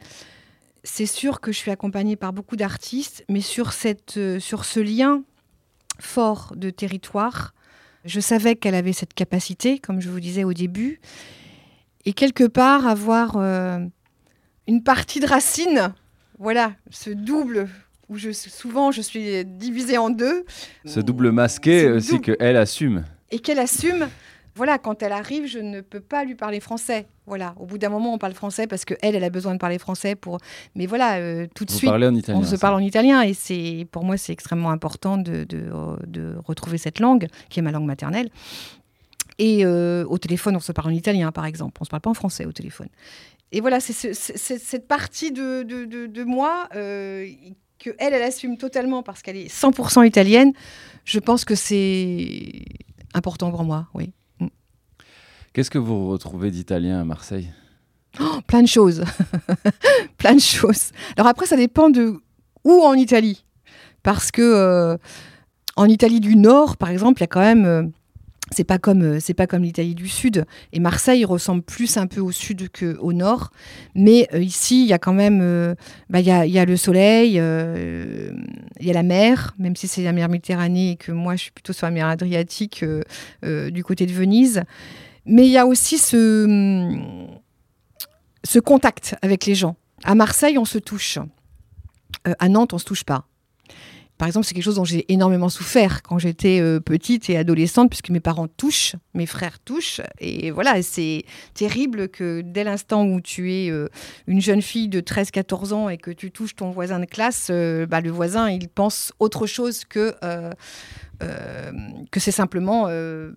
[0.82, 4.80] c'est sûr que je suis accompagnée par beaucoup d'artistes, mais sur, cette, euh, sur ce
[4.80, 5.22] lien
[5.98, 7.54] fort de territoire,
[8.04, 11.00] je savais qu'elle avait cette capacité, comme je vous disais au début,
[12.04, 13.78] et quelque part avoir euh,
[14.66, 15.92] une partie de racine,
[16.38, 17.68] voilà, ce double
[18.08, 20.44] où je, souvent je suis divisée en deux.
[20.84, 23.04] Ce double masqué Ce aussi double- qu'elle assume.
[23.30, 24.08] Et qu'elle assume,
[24.56, 27.06] voilà, quand elle arrive, je ne peux pas lui parler français.
[27.26, 29.58] Voilà, au bout d'un moment, on parle français parce que elle, elle a besoin de
[29.60, 30.38] parler français pour.
[30.74, 32.40] Mais voilà, euh, tout de Vous suite, en italien.
[32.40, 35.70] on se parle en italien et c'est pour moi c'est extrêmement important de, de,
[36.08, 38.30] de retrouver cette langue qui est ma langue maternelle.
[39.42, 41.78] Et euh, au téléphone, on se parle en italien, par exemple.
[41.80, 42.88] On ne se parle pas en français au téléphone.
[43.52, 47.26] Et voilà, c'est ce- c'est- c'est cette partie de, de, de- de moi euh,
[47.78, 50.52] que elle, elle assume totalement parce qu'elle est 100% italienne.
[51.06, 52.52] Je pense que c'est
[53.14, 54.12] important pour moi, oui.
[55.54, 57.48] Qu'est-ce que vous retrouvez d'italien à Marseille?
[58.20, 59.04] Oh, plein de choses.
[60.18, 60.90] plein de choses.
[61.16, 62.20] Alors après, ça dépend de
[62.64, 63.44] où en Italie.
[64.02, 64.96] Parce que euh,
[65.76, 67.92] en Italie du Nord, par exemple, il y a quand même.
[68.50, 72.06] C'est pas comme euh, c'est pas comme l'Italie du Sud et Marseille ressemble plus un
[72.06, 73.50] peu au sud qu'au nord
[73.94, 75.74] mais euh, ici il y a quand même euh,
[76.08, 80.28] bah, y, a, le soleil il y a la mer même si c'est la mer
[80.28, 82.84] Méditerranée et que moi je suis plutôt sur la mer Adriatique
[83.42, 84.62] du côté de Venise
[85.26, 86.98] mais il y a aussi ce
[88.44, 89.76] ce contact avec les gens.
[90.04, 91.18] À Marseille, on se touche.
[92.24, 93.26] À Nantes, on se touche pas.
[94.20, 97.88] Par exemple, c'est quelque chose dont j'ai énormément souffert quand j'étais euh, petite et adolescente,
[97.88, 100.02] puisque mes parents touchent, mes frères touchent.
[100.18, 103.88] Et voilà, c'est terrible que dès l'instant où tu es euh,
[104.26, 107.86] une jeune fille de 13-14 ans et que tu touches ton voisin de classe, euh,
[107.86, 110.14] bah, le voisin, il pense autre chose que...
[112.10, 112.88] que c'est simplement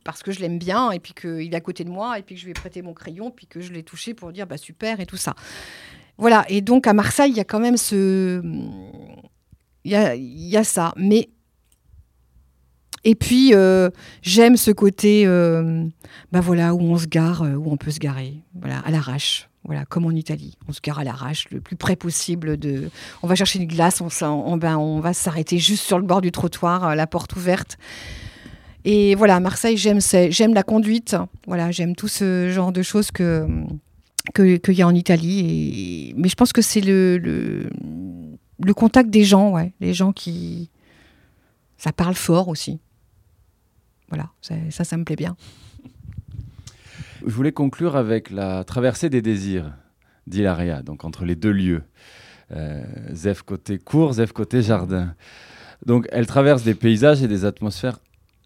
[0.04, 2.36] parce que je l'aime bien et puis qu'il est à côté de moi et puis
[2.36, 4.58] que je lui ai prêté mon crayon puis que je l'ai touché pour dire bah
[4.58, 5.34] super et tout ça.
[6.18, 8.42] Voilà, et donc à Marseille, il y a quand même ce...
[9.86, 11.30] Il y a, ça, mais...
[13.06, 13.90] Et puis, euh,
[14.22, 15.86] j'aime ce côté, euh,
[16.32, 19.50] bah voilà, où on se gare, euh, où on peut se garer, voilà, à l'arrache.
[19.66, 22.90] Voilà, comme en Italie, on se gare à l'arrache, le plus près possible de.
[23.22, 26.32] On va chercher une glace, on, ben, on va s'arrêter juste sur le bord du
[26.32, 27.78] trottoir, euh, la porte ouverte.
[28.84, 31.16] Et voilà, Marseille, j'aime j'aime la conduite.
[31.48, 33.48] Voilà, j'aime tout ce genre de choses que
[34.36, 36.14] qu'il y a en Italie.
[36.18, 37.70] Mais je pense que c'est le
[38.66, 40.70] le contact des gens, ouais, les gens qui
[41.78, 42.80] ça parle fort aussi.
[44.10, 45.36] Voilà, ça, ça, me plaît bien.
[47.26, 49.74] Je voulais conclure avec la traversée des désirs
[50.28, 51.84] d'Hilaria, donc entre les deux lieux.
[52.52, 55.16] Euh, Zef côté cour, Zef côté jardin.
[55.86, 58.00] Donc elle traverse des paysages et des atmosphères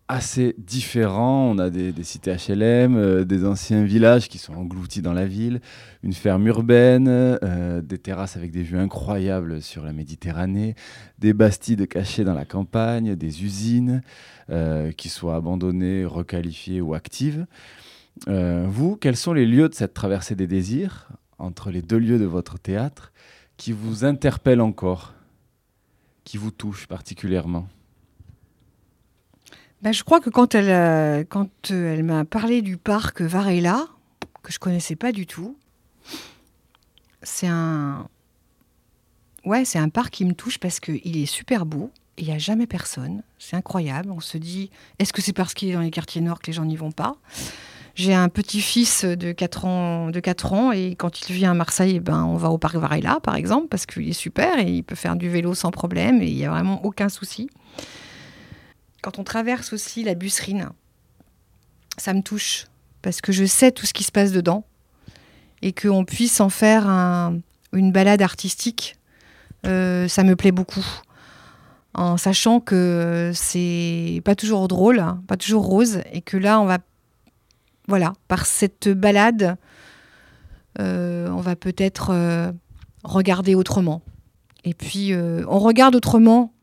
[0.07, 1.51] assez différents.
[1.51, 5.59] On a des, cités HLM, euh, des anciens villages qui sont engloutis dans la ville,
[6.03, 10.75] une ferme urbaine, euh, des terrasses avec des vues incroyables sur la Méditerranée,
[11.19, 14.01] des bastides cachées dans la campagne, des usines
[14.49, 17.45] euh, qui soient abandonnées, requalifiées ou actives.
[18.25, 22.25] Vous, quels sont les lieux de cette traversée des désirs entre les deux lieux de
[22.25, 23.13] votre théâtre
[23.57, 25.13] qui vous interpelle encore,
[26.23, 27.67] qui vous touche particulièrement?
[29.82, 31.23] Ben, Je crois que quand elle, euh,
[31.71, 33.86] euh, elle m'a parlé du parc Varela,
[34.43, 35.57] que je connaissais pas du tout,
[37.23, 38.07] c'est un,
[39.45, 41.91] ouais, c'est un parc qui me touche parce qu'il est super beau.
[42.17, 43.21] Il n'y a jamais personne.
[43.38, 44.11] C'est incroyable.
[44.11, 46.53] On se dit, est-ce que c'est parce qu'il est dans les quartiers nord que les
[46.53, 47.15] gens n'y vont pas?
[47.93, 51.95] J'ai un petit-fils de 4 ans, de 4 ans et quand il vient à Marseille,
[51.95, 54.84] eh ben, on va au parc Varela, par exemple, parce qu'il est super et il
[54.84, 57.49] peut faire du vélo sans problème et il n'y a vraiment aucun souci.
[59.01, 60.69] Quand on traverse aussi la Busserine,
[61.97, 62.65] ça me touche
[63.01, 64.65] parce que je sais tout ce qui se passe dedans
[65.61, 68.97] et qu'on puisse en faire une balade artistique,
[69.65, 70.85] euh, ça me plaît beaucoup
[71.93, 76.65] en sachant que c'est pas toujours drôle, hein, pas toujours rose, et que là, on
[76.65, 76.77] va,
[77.87, 79.57] voilà, par cette balade,
[80.79, 82.51] euh, on va peut-être euh,
[83.03, 84.03] regarder autrement.
[84.63, 86.53] Et puis, on regarde autrement.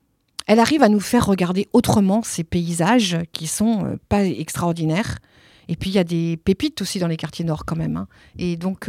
[0.47, 5.19] Elle arrive à nous faire regarder autrement ces paysages qui sont pas extraordinaires.
[5.69, 7.97] Et puis, il y a des pépites aussi dans les quartiers nord quand même.
[7.97, 8.09] Hein.
[8.39, 8.89] Et donc,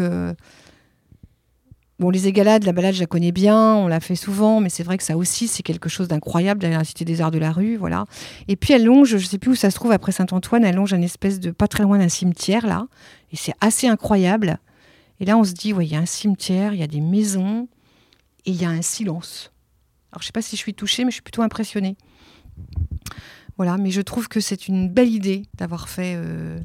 [1.97, 4.83] Bon, les égalades, la balade, je la connais bien, on l'a fait souvent, mais c'est
[4.83, 7.53] vrai que ça aussi, c'est quelque chose d'incroyable derrière la Cité des Arts de la
[7.53, 8.03] rue, voilà.
[8.49, 10.93] Et puis elle longe, je sais plus où ça se trouve après Saint-Antoine, elle longe
[10.93, 12.87] un espèce de, pas très loin d'un cimetière, là,
[13.31, 14.59] et c'est assez incroyable.
[15.21, 16.99] Et là, on se dit, ouais, il y a un cimetière, il y a des
[16.99, 17.69] maisons,
[18.45, 19.53] et il y a un silence.
[20.15, 21.97] Alors, je sais pas si je suis touchée, mais je suis plutôt impressionnée.
[23.57, 26.13] Voilà, mais je trouve que c'est une belle idée d'avoir fait.
[26.15, 26.57] Euh,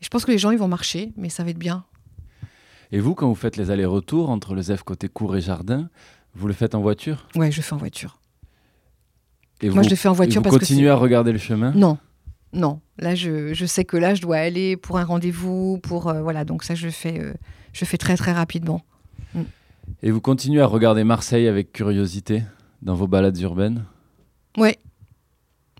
[0.00, 1.84] je pense que les gens, ils vont marcher, mais ça va être bien.
[2.90, 5.90] Et vous, quand vous faites les allers-retours entre le ZEF côté cour et jardin,
[6.34, 7.28] vous le faites en voiture?
[7.34, 8.18] Ouais, je le fais en voiture.
[9.60, 10.60] Et Moi, je le fais en voiture parce que.
[10.60, 11.72] Vous continuez à regarder le chemin?
[11.72, 11.98] Non,
[12.54, 12.80] non.
[12.96, 16.46] Là, je, je, sais que là, je dois aller pour un rendez-vous, pour euh, voilà.
[16.46, 17.34] Donc ça, je fais, euh,
[17.74, 18.80] je fais très très rapidement.
[20.02, 22.42] Et vous continuez à regarder Marseille avec curiosité
[22.82, 23.84] dans vos balades urbaines
[24.56, 24.70] Oui,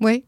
[0.00, 0.24] oui.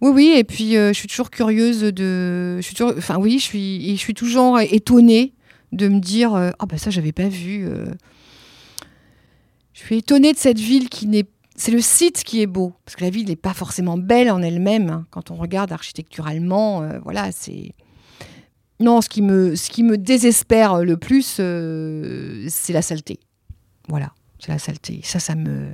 [0.00, 2.56] Oui, oui, et puis euh, je suis toujours curieuse de.
[2.56, 2.94] Je suis toujours...
[2.96, 5.32] Enfin, oui, je suis, je suis toujours étonnée
[5.72, 7.66] de me dire euh, ah ben ça j'avais pas vu.
[7.66, 7.86] Euh.
[9.72, 12.96] Je suis étonnée de cette ville qui n'est c'est le site qui est beau parce
[12.96, 15.06] que la ville n'est pas forcément belle en elle-même hein.
[15.10, 17.74] quand on regarde architecturalement euh, voilà c'est
[18.82, 21.40] non ce qui me ce qui me désespère le plus
[22.48, 23.20] c'est la saleté.
[23.88, 25.00] Voilà c'est la saleté.
[25.04, 25.70] Ça ça me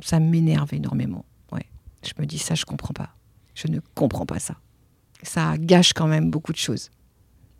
[0.00, 1.24] ça m'énerve énormément.
[1.52, 1.66] Ouais.
[2.04, 3.10] Je me dis ça je comprends pas.
[3.54, 4.56] Je ne comprends pas ça.
[5.22, 6.90] Ça gâche quand même beaucoup de choses.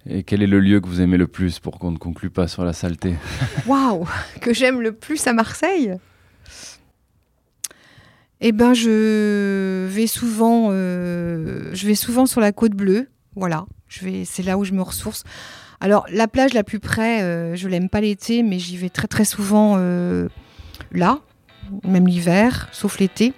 [0.07, 2.47] Et quel est le lieu que vous aimez le plus pour qu'on ne conclue pas
[2.47, 3.15] sur la saleté
[3.67, 4.07] Waouh
[4.41, 5.97] Que j'aime le plus à Marseille?
[8.41, 13.09] Eh ben, je vais souvent, euh, je vais souvent sur la côte bleue.
[13.37, 15.25] Voilà, je vais, c'est là où je me ressource.
[15.81, 19.09] Alors, la plage la plus près, euh, je l'aime pas l'été, mais j'y vais très
[19.09, 20.29] très souvent euh,
[20.93, 21.21] là,
[21.85, 23.33] même l'hiver, sauf l'été.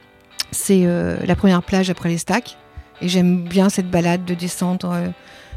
[0.52, 0.86] C'est
[1.26, 2.56] la première plage après les stacks.
[3.02, 5.12] Et j'aime bien cette balade de descendre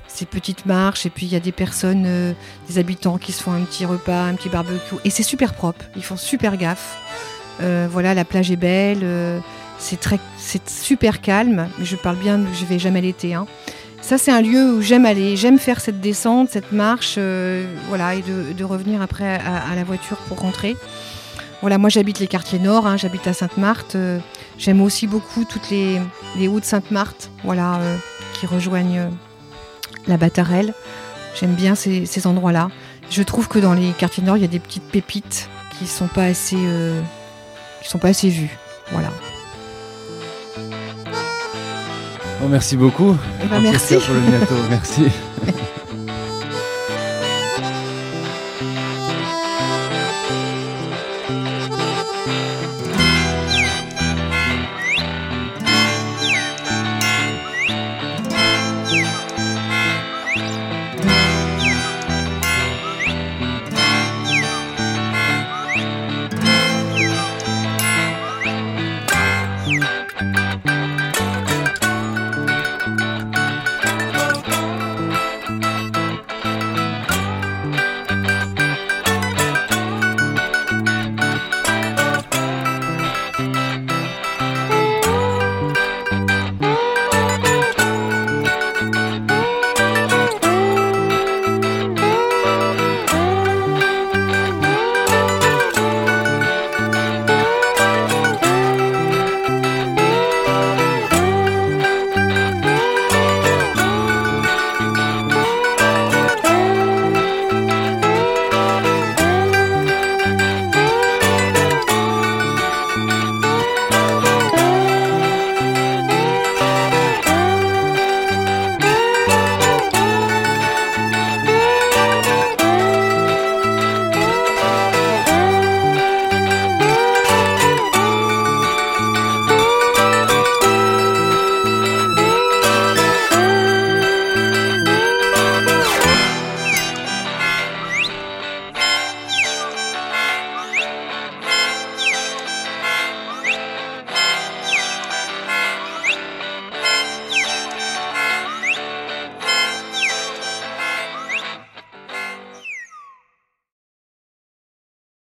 [0.10, 2.34] ces petites marches et puis il y a des personnes, euh,
[2.68, 5.86] des habitants qui se font un petit repas, un petit barbecue et c'est super propre.
[5.96, 6.98] Ils font super gaffe.
[7.62, 9.40] Euh, voilà, la plage est belle, euh,
[9.78, 10.00] c'est
[10.38, 11.68] c'est super calme.
[11.82, 13.34] Je parle bien, je vais jamais l'été.
[13.34, 13.48] Hein.
[14.02, 17.20] Ça c'est un lieu où j'aime aller, j'aime faire cette descente, cette marche,
[17.90, 20.76] voilà, et de, revenir après à, la voiture pour rentrer.
[21.62, 23.98] Voilà, moi j'habite les quartiers nord, hein, j'habite à Sainte-Marthe.
[24.58, 26.00] j'aime aussi beaucoup toutes les,
[26.38, 27.80] les hauts de Sainte-Marthe, voilà,
[28.34, 29.10] qui rejoignent
[30.08, 30.74] la Batarelle.
[31.40, 32.70] J'aime bien ces, endroits-là.
[33.10, 36.08] Je trouve que dans les quartiers nord, il y a des petites pépites qui sont
[36.08, 37.02] pas assez, euh,
[37.84, 38.58] sont pas assez vues.
[38.92, 39.10] Voilà.
[42.48, 43.18] Merci beaucoup.
[43.44, 43.96] Eh ben, merci.
[43.96, 44.56] Pour le gâteau.
[44.70, 45.04] Merci.